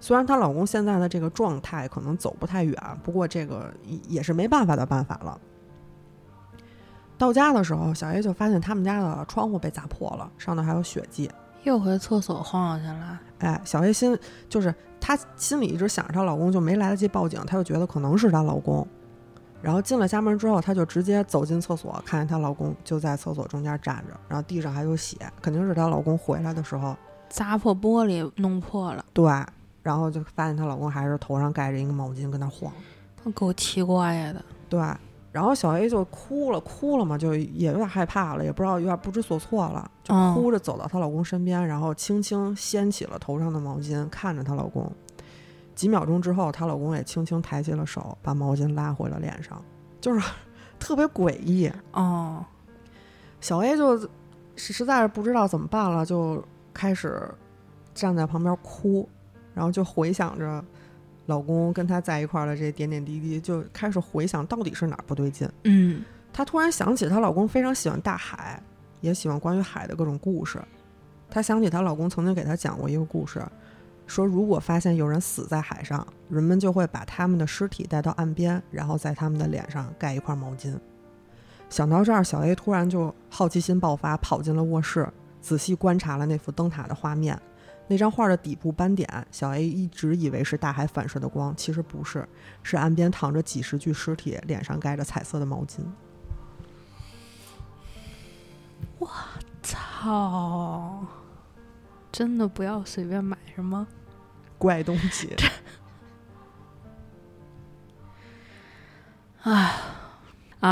[0.00, 5.38] 虽然她老公现在的这个状态可能走不太远，不过这个也也是没办法的办法了。
[7.16, 11.30] 到家的时候，小 A 就发现他们家的窗户被砸破了，上头还有血迹。
[11.64, 13.20] 又回厕所晃悠去了。
[13.38, 14.16] 哎，小 A 心
[14.48, 18.86] 就是她心里一直想着她老公，就没来得及报警，她就觉得可能是她老公。
[19.60, 26.96] 然后进了家门之后，她就直接走进厕所，看见她老公就在厕所中间站着，然后地上还有血，肯定是她老公回来的时候，
[27.28, 29.24] 砸破玻璃，弄破了，对，
[29.88, 32.70] 然后就发现她老公还是头上盖着一个毛巾跟那晃，
[33.24, 34.44] 那够奇怪的。
[34.68, 34.78] 对，
[35.32, 44.92] 然后小 A 就哭了，哭了嘛，就也有点害怕了，也不知道有点不知所措了，就嗯哭着走到她老公身边，然后轻轻掀起了头上的毛巾，看着她老公。
[45.74, 49.58] 几秒钟之后，她老公也轻轻抬起了手，把毛巾拉回了脸上，
[50.02, 50.30] 就是
[50.78, 51.72] 特别诡异。
[51.92, 52.44] 哦，
[53.40, 53.98] 小 A 就
[54.54, 57.26] 实实在是不知道怎么办了，就开始
[57.94, 59.08] 站在旁边哭，
[59.58, 60.64] 然后就回想着
[61.26, 65.50] 老公跟她在一块儿的这点点滴滴，就开始回想到底是哪儿不对劲。
[65.64, 68.62] 嗯，她突然想起她老公非常喜欢大海，
[69.00, 70.60] 也喜欢关于海的各种故事。
[71.28, 73.44] 她想起她老公曾经给她讲过一个故事，
[74.06, 80.72] 说如果发现有人死在海上，人们就会把他们的尸体带到岸边，然后在他们的脸上盖一块毛巾。
[81.68, 85.06] 想到这儿，小 A 突然就好奇心爆发，跑进了卧室，
[85.40, 87.36] 仔细观察了那幅灯塔的画面。
[87.88, 92.28] 那张画的底部斑点，小 A 一直以为是大海反射的光，其实不是，
[92.62, 95.80] 是岸边躺着几十具尸体，脸上盖着彩色的毛巾。
[98.98, 99.10] 我
[99.62, 101.06] 操！
[102.12, 103.86] 真的不要随便买什么。
[104.58, 105.34] 怪东西。
[109.42, 109.72] 啊，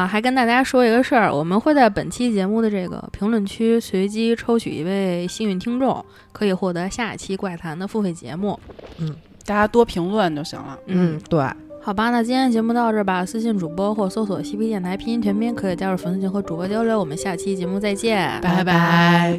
[0.06, 8.58] 还跟大家说一个事儿，我们会在本期节目的这个评论区随机抽取一位幸运听众，可以获得下一期怪谈的付费节目。
[8.98, 9.14] 嗯
[9.44, 10.76] 大家多评论就行了。
[10.86, 11.40] 嗯，对，
[11.80, 13.24] 好吧，那今天节目到这儿吧。
[13.24, 16.98] 私信主播或搜索“西皮电台”拼音全拼，可以加入粉丝群和主播交流。
[16.98, 19.38] 我们下期节目再见，拜拜